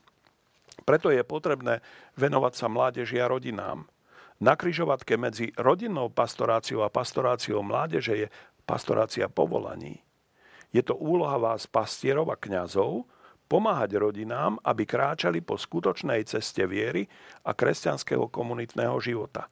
Preto 0.84 1.14
je 1.14 1.22
potrebné 1.22 1.80
venovať 2.18 2.54
sa 2.58 2.68
mládeži 2.68 3.22
a 3.22 3.30
rodinám. 3.30 3.86
Na 4.42 4.58
kryžovatke 4.58 5.16
medzi 5.16 5.54
rodinnou 5.56 6.10
pastoráciou 6.12 6.84
a 6.84 6.92
pastoráciou 6.92 7.64
mládeže 7.64 8.26
je 8.26 8.28
pastorácia 8.68 9.30
povolaní. 9.30 10.02
Je 10.74 10.82
to 10.82 10.98
úloha 10.98 11.38
vás 11.38 11.70
pastierov 11.70 12.34
a 12.34 12.36
kňazov, 12.36 13.06
pomáhať 13.48 14.00
rodinám, 14.00 14.58
aby 14.64 14.84
kráčali 14.88 15.40
po 15.44 15.60
skutočnej 15.60 16.24
ceste 16.26 16.64
viery 16.66 17.06
a 17.46 17.52
kresťanského 17.52 18.28
komunitného 18.32 18.98
života. 19.04 19.52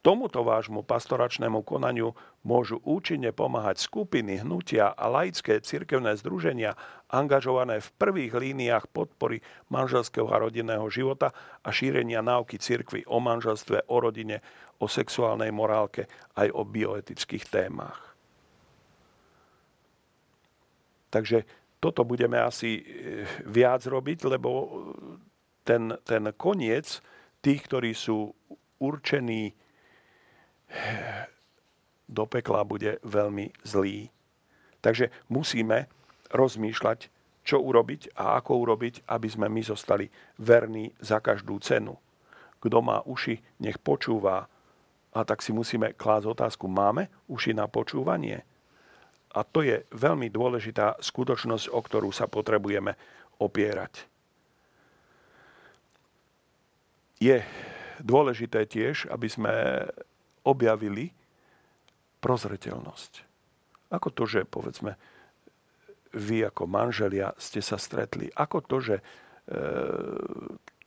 Tomuto 0.00 0.40
vášmu 0.40 0.80
pastoračnému 0.88 1.60
konaniu 1.60 2.16
môžu 2.40 2.80
účinne 2.88 3.36
pomáhať 3.36 3.84
skupiny, 3.84 4.40
hnutia 4.40 4.96
a 4.96 5.12
laické 5.12 5.60
cirkevné 5.60 6.16
združenia 6.16 6.72
angažované 7.12 7.84
v 7.84 7.92
prvých 8.00 8.32
líniách 8.32 8.88
podpory 8.96 9.44
manželského 9.68 10.24
a 10.32 10.40
rodinného 10.40 10.88
života 10.88 11.36
a 11.60 11.68
šírenia 11.68 12.24
náuky 12.24 12.56
cirkvy 12.56 13.04
o 13.04 13.20
manželstve, 13.20 13.92
o 13.92 13.96
rodine, 14.00 14.40
o 14.80 14.88
sexuálnej 14.88 15.52
morálke 15.52 16.08
aj 16.32 16.48
o 16.48 16.64
bioetických 16.64 17.44
témach. 17.52 18.16
Takže 21.12 21.44
toto 21.80 22.04
budeme 22.04 22.36
asi 22.36 22.78
e, 22.78 22.82
viac 23.48 23.88
robiť, 23.88 24.28
lebo 24.28 24.50
ten, 25.64 25.96
ten 26.04 26.28
koniec 26.36 27.00
tých, 27.40 27.64
ktorí 27.64 27.96
sú 27.96 28.36
určení 28.78 29.50
e, 29.50 29.54
do 32.04 32.28
pekla, 32.28 32.68
bude 32.68 33.00
veľmi 33.00 33.64
zlý. 33.64 34.12
Takže 34.84 35.08
musíme 35.32 35.88
rozmýšľať, 36.30 37.08
čo 37.40 37.56
urobiť 37.56 38.12
a 38.20 38.36
ako 38.36 38.60
urobiť, 38.68 39.08
aby 39.08 39.28
sme 39.28 39.48
my 39.48 39.64
zostali 39.64 40.12
verní 40.36 40.92
za 41.00 41.18
každú 41.24 41.56
cenu. 41.64 41.96
Kto 42.60 42.84
má 42.84 43.00
uši, 43.08 43.40
nech 43.64 43.80
počúva. 43.80 44.44
A 45.10 45.20
tak 45.24 45.40
si 45.40 45.50
musíme 45.50 45.96
klásť 45.96 46.26
otázku, 46.28 46.68
máme 46.68 47.08
uši 47.26 47.56
na 47.56 47.66
počúvanie? 47.66 48.44
A 49.30 49.46
to 49.46 49.62
je 49.62 49.86
veľmi 49.94 50.26
dôležitá 50.26 50.98
skutočnosť, 50.98 51.70
o 51.70 51.80
ktorú 51.80 52.10
sa 52.10 52.26
potrebujeme 52.26 52.98
opierať. 53.38 54.10
Je 57.20 57.38
dôležité 58.02 58.66
tiež, 58.66 59.06
aby 59.12 59.28
sme 59.30 59.52
objavili 60.42 61.12
prozreteľnosť. 62.18 63.12
Ako 63.92 64.08
to, 64.10 64.24
že 64.26 64.48
povedzme, 64.48 64.96
vy 66.16 66.42
ako 66.46 66.66
manželia 66.66 67.34
ste 67.38 67.62
sa 67.62 67.78
stretli? 67.78 68.30
Ako 68.34 68.66
to, 68.66 68.76
že 68.82 68.96
e, 68.98 69.02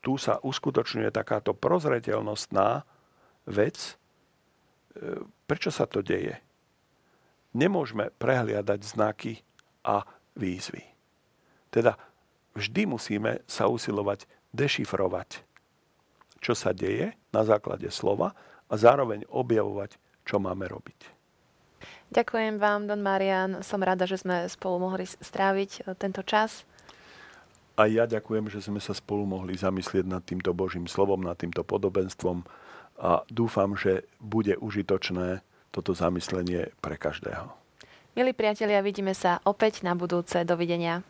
tu 0.03 0.19
sa 0.19 0.39
uskutočňuje 0.43 1.09
takáto 1.15 1.55
prozreteľnostná 1.55 2.83
vec? 3.47 3.95
E, 4.99 5.23
prečo 5.47 5.71
sa 5.71 5.87
to 5.87 6.03
deje? 6.03 6.35
Nemôžeme 7.53 8.09
prehliadať 8.17 8.79
znaky 8.83 9.41
a 9.85 10.03
výzvy. 10.33 10.83
Teda 11.69 11.97
vždy 12.57 12.89
musíme 12.89 13.41
sa 13.49 13.69
usilovať 13.69 14.29
dešifrovať, 14.53 15.41
čo 16.41 16.53
sa 16.53 16.75
deje 16.75 17.17
na 17.33 17.41
základe 17.41 17.89
slova 17.89 18.37
a 18.69 18.73
zároveň 18.77 19.25
objavovať, 19.29 19.97
čo 20.25 20.37
máme 20.37 20.69
robiť. 20.69 21.23
Ďakujem 22.13 22.61
vám, 22.61 22.85
Don 22.85 23.01
Marian. 23.01 23.65
Som 23.65 23.81
rada, 23.81 24.05
že 24.05 24.21
sme 24.21 24.45
spolu 24.45 24.77
mohli 24.85 25.09
stráviť 25.09 25.71
e, 25.81 25.97
tento 25.97 26.21
čas. 26.21 26.61
A 27.73 27.89
ja 27.89 28.05
ďakujem, 28.05 28.53
že 28.53 28.61
sme 28.61 28.77
sa 28.77 28.93
spolu 28.93 29.25
mohli 29.25 29.57
zamyslieť 29.57 30.05
nad 30.05 30.21
týmto 30.21 30.53
Božím 30.53 30.85
slovom, 30.85 31.25
nad 31.25 31.33
týmto 31.41 31.65
podobenstvom 31.65 32.45
a 33.01 33.25
dúfam, 33.33 33.73
že 33.73 34.05
bude 34.21 34.53
užitočné 34.61 35.41
toto 35.73 35.97
zamyslenie 35.97 36.69
pre 36.77 36.95
každého. 37.01 37.49
Milí 38.13 38.29
priatelia, 38.37 38.85
vidíme 38.85 39.17
sa 39.17 39.41
opäť 39.41 39.81
na 39.81 39.97
budúce. 39.97 40.45
Dovidenia. 40.45 41.01